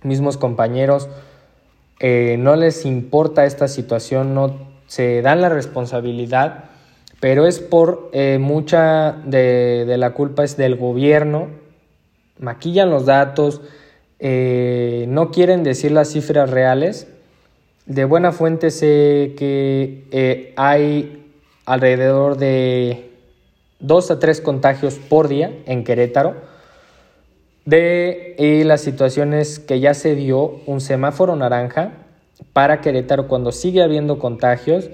Mismos 0.03 0.39
compañeros, 0.39 1.11
eh, 1.99 2.37
no 2.39 2.57
les 2.57 2.87
importa 2.87 3.45
esta 3.45 3.69
situación, 3.69 4.35
no 4.35 4.71
se 4.87 5.21
dan 5.21 5.43
la 5.43 5.51
responsabilidad, 5.51 6.65
pero 7.21 7.47
es 7.47 7.61
por 7.61 8.09
eh, 8.15 8.39
mucha 8.41 9.13
de, 9.13 9.95
la 9.99 10.15
culpa 10.15 10.43
es 10.43 10.57
del 10.57 10.77
gobierno, 10.77 11.49
maquillan 12.41 12.91
los 12.91 13.07
datos, 13.07 13.61
eh, 14.19 15.05
no 15.09 15.31
quieren 15.31 15.63
decir 15.63 15.93
las 15.93 16.09
cifras 16.11 16.51
reales. 16.51 17.07
De 17.87 18.05
buena 18.05 18.33
fuente 18.33 18.71
sé 18.71 19.35
que 19.39 20.53
hay 20.57 21.25
alrededor 21.65 22.37
de 22.37 23.11
dos 23.79 24.11
a 24.11 24.19
tres 24.19 24.41
contagios 24.41 24.95
por 24.97 25.29
día 25.29 25.53
en 25.67 25.85
Querétaro 25.85 26.35
de 27.65 28.63
las 28.65 28.81
situaciones 28.81 29.59
que 29.59 29.81
ya 29.81 29.95
se 29.95 30.15
dio 30.15 30.61
un 30.67 30.81
semáforo 30.81 31.37
naranja 31.37 31.93
para 32.53 32.81
Querétaro 32.81 33.29
cuando 33.29 33.53
sigue 33.53 33.83
habiendo 33.83 34.19
contagios. 34.19 34.91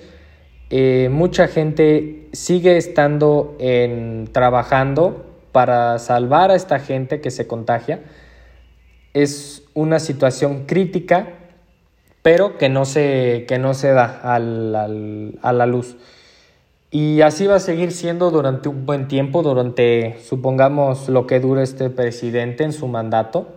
Eh, 0.70 1.08
mucha 1.10 1.46
gente 1.46 2.28
sigue 2.32 2.76
estando 2.76 3.56
en, 3.60 4.28
trabajando 4.32 5.25
para 5.56 5.98
salvar 5.98 6.50
a 6.50 6.54
esta 6.54 6.78
gente 6.80 7.22
que 7.22 7.30
se 7.30 7.46
contagia. 7.46 8.00
Es 9.14 9.62
una 9.72 10.00
situación 10.00 10.66
crítica, 10.66 11.28
pero 12.20 12.58
que 12.58 12.68
no 12.68 12.84
se, 12.84 13.46
que 13.48 13.58
no 13.58 13.72
se 13.72 13.92
da 13.92 14.20
a 14.22 14.38
la 14.38 15.66
luz. 15.66 15.96
Y 16.90 17.22
así 17.22 17.46
va 17.46 17.54
a 17.54 17.60
seguir 17.60 17.92
siendo 17.92 18.30
durante 18.30 18.68
un 18.68 18.84
buen 18.84 19.08
tiempo, 19.08 19.42
durante, 19.42 20.18
supongamos, 20.22 21.08
lo 21.08 21.26
que 21.26 21.40
dure 21.40 21.62
este 21.62 21.88
presidente 21.88 22.62
en 22.62 22.74
su 22.74 22.86
mandato, 22.86 23.48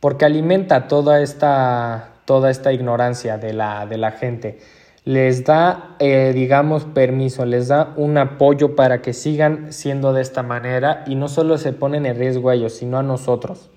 porque 0.00 0.26
alimenta 0.26 0.88
toda 0.88 1.22
esta, 1.22 2.16
toda 2.26 2.50
esta 2.50 2.70
ignorancia 2.74 3.38
de 3.38 3.54
la, 3.54 3.86
de 3.86 3.96
la 3.96 4.10
gente. 4.10 4.58
Les 5.04 5.44
da, 5.44 5.96
eh, 6.00 6.32
digamos, 6.34 6.84
permiso, 6.84 7.46
les 7.46 7.68
da 7.68 7.94
un 7.96 8.18
apoyo 8.18 8.76
para 8.76 9.00
que 9.00 9.12
sigan 9.12 9.72
siendo 9.72 10.12
de 10.12 10.22
esta 10.22 10.42
manera 10.42 11.04
y 11.06 11.14
no 11.14 11.28
solo 11.28 11.56
se 11.56 11.72
ponen 11.72 12.04
en 12.04 12.18
riesgo 12.18 12.50
a 12.50 12.54
ellos, 12.54 12.74
sino 12.74 12.98
a 12.98 13.02
nosotros. 13.02 13.70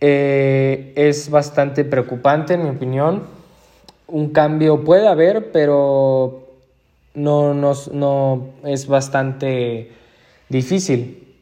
Eh, 0.00 0.92
es 0.96 1.30
bastante 1.30 1.84
preocupante, 1.84 2.54
en 2.54 2.64
mi 2.64 2.70
opinión. 2.70 3.24
Un 4.06 4.30
cambio 4.30 4.82
puede 4.82 5.06
haber, 5.06 5.52
pero 5.52 6.48
no, 7.14 7.54
no 7.54 8.46
es 8.64 8.86
bastante 8.86 9.90
difícil, 10.48 11.34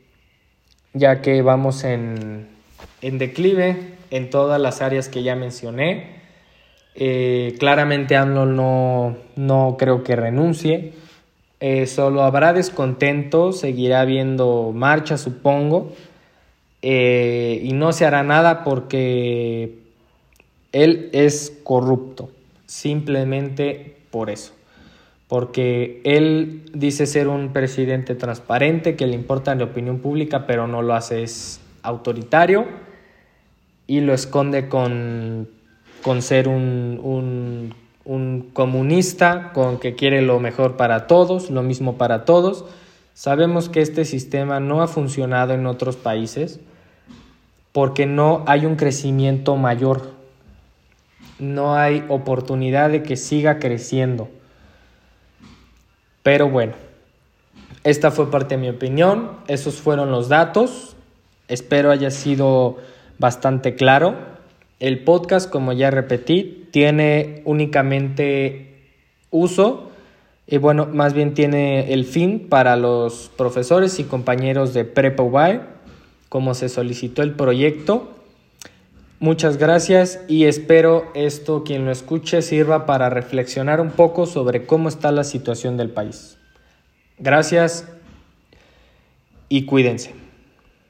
ya 0.93 1.21
que 1.23 1.43
vamos 1.43 1.85
en, 1.85 2.49
declive 3.01 3.95
en 4.11 4.31
todas 4.31 4.61
las 4.61 4.83
áreas 4.83 5.09
que 5.09 5.23
ya 5.23 5.37
mencioné. 5.37 6.18
Eh, 7.01 7.55
claramente 7.61 8.17
AMLO 8.17 8.45
no, 8.45 9.17
no 9.37 9.77
creo 9.79 10.03
que 10.03 10.17
renuncie. 10.17 10.95
Eh, 11.61 11.87
solo 11.87 12.23
habrá 12.25 12.53
descontento, 12.53 13.53
seguirá 13.53 14.01
habiendo 14.01 14.73
marcha, 14.75 15.17
supongo, 15.17 15.93
eh, 16.83 17.61
y 17.63 17.73
no 17.73 17.93
se 17.93 18.05
hará 18.05 18.25
nada 18.25 18.65
porque 18.65 19.79
él 20.73 21.09
es 21.13 21.57
corrupto, 21.63 22.31
simplemente 22.67 23.97
por 24.11 24.29
eso 24.31 24.59
porque 25.29 26.01
él 26.05 26.63
dice 26.73 27.07
ser 27.07 27.29
un 27.29 27.53
presidente 27.53 28.15
transparente, 28.15 28.97
que 28.97 29.07
le 29.07 29.15
importa 29.15 29.55
la 29.55 29.65
opinión 29.65 29.99
pública, 29.99 30.47
pero 30.47 30.67
no 30.67 30.81
lo 30.81 30.95
hace, 30.95 31.23
es 31.23 31.61
autoritario 31.83 32.67
y 33.87 34.01
lo 34.01 34.15
esconde 34.15 34.69
con, 34.69 35.49
con 36.03 36.23
ser 36.23 36.49
un, 36.49 37.01
un, 37.03 37.75
un, 38.05 38.51
comunista, 38.53 39.53
con 39.53 39.79
que 39.79 39.95
quiere 39.95 40.23
lo 40.23 40.41
mejor 40.41 40.77
para 40.77 41.07
todos, 41.07 41.51
lo 41.51 41.63
mismo 41.63 41.99
para 41.99 42.25
todos. 42.25 42.65
Sabemos 43.15 43.69
que 43.69 43.81
este 43.81 44.05
sistema 44.05 44.61
no 44.61 44.83
ha 44.83 44.89
funcionado 44.89 45.55
en 45.55 45.67
otros 45.67 45.97
países 45.97 46.61
porque 47.73 48.07
no 48.07 48.45
hay 48.47 48.67
un 48.67 48.77
crecimiento 48.77 49.57
mayor, 49.57 50.13
no 51.39 51.75
hay 51.75 52.05
oportunidad 52.09 52.91
de 52.91 53.03
que 53.03 53.17
siga 53.17 53.59
creciendo. 53.59 54.29
Pero 56.23 56.49
bueno, 56.49 56.75
esta 57.85 58.11
fue 58.11 58.31
parte 58.31 58.57
de 58.57 58.61
mi 58.61 58.69
opinión, 58.69 59.31
esos 59.47 59.81
fueron 59.81 60.11
los 60.11 60.29
datos, 60.29 60.97
espero 61.49 61.91
haya 61.91 62.11
sido 62.11 62.79
bastante 63.19 63.75
claro. 63.75 64.38
El 64.81 65.03
podcast, 65.05 65.51
como 65.51 65.73
ya 65.73 65.91
repetí, 65.91 66.69
tiene 66.71 67.43
únicamente 67.45 68.77
uso 69.31 69.91
y 70.47 70.57
bueno, 70.57 70.87
más 70.87 71.13
bien 71.13 71.35
tiene 71.35 71.93
el 71.93 72.07
fin 72.07 72.49
para 72.49 72.77
los 72.77 73.31
profesores 73.37 73.99
y 73.99 74.05
compañeros 74.05 74.73
de 74.73 74.85
Prepa 74.85 75.25
como 76.29 76.55
se 76.55 76.69
solicitó 76.69 77.23
el 77.23 77.35
proyecto. 77.35 78.15
Muchas 79.21 79.59
gracias 79.59 80.21
y 80.29 80.45
espero 80.45 81.11
esto 81.15 81.65
quien 81.65 81.85
lo 81.85 81.91
escuche 81.91 82.41
sirva 82.41 82.87
para 82.87 83.11
reflexionar 83.11 83.81
un 83.81 83.91
poco 83.91 84.27
sobre 84.27 84.65
cómo 84.65 84.89
está 84.89 85.11
la 85.11 85.25
situación 85.25 85.77
del 85.77 85.91
país. 85.91 86.39
Gracias 87.19 87.89
y 89.49 89.67
cuídense. 89.67 90.28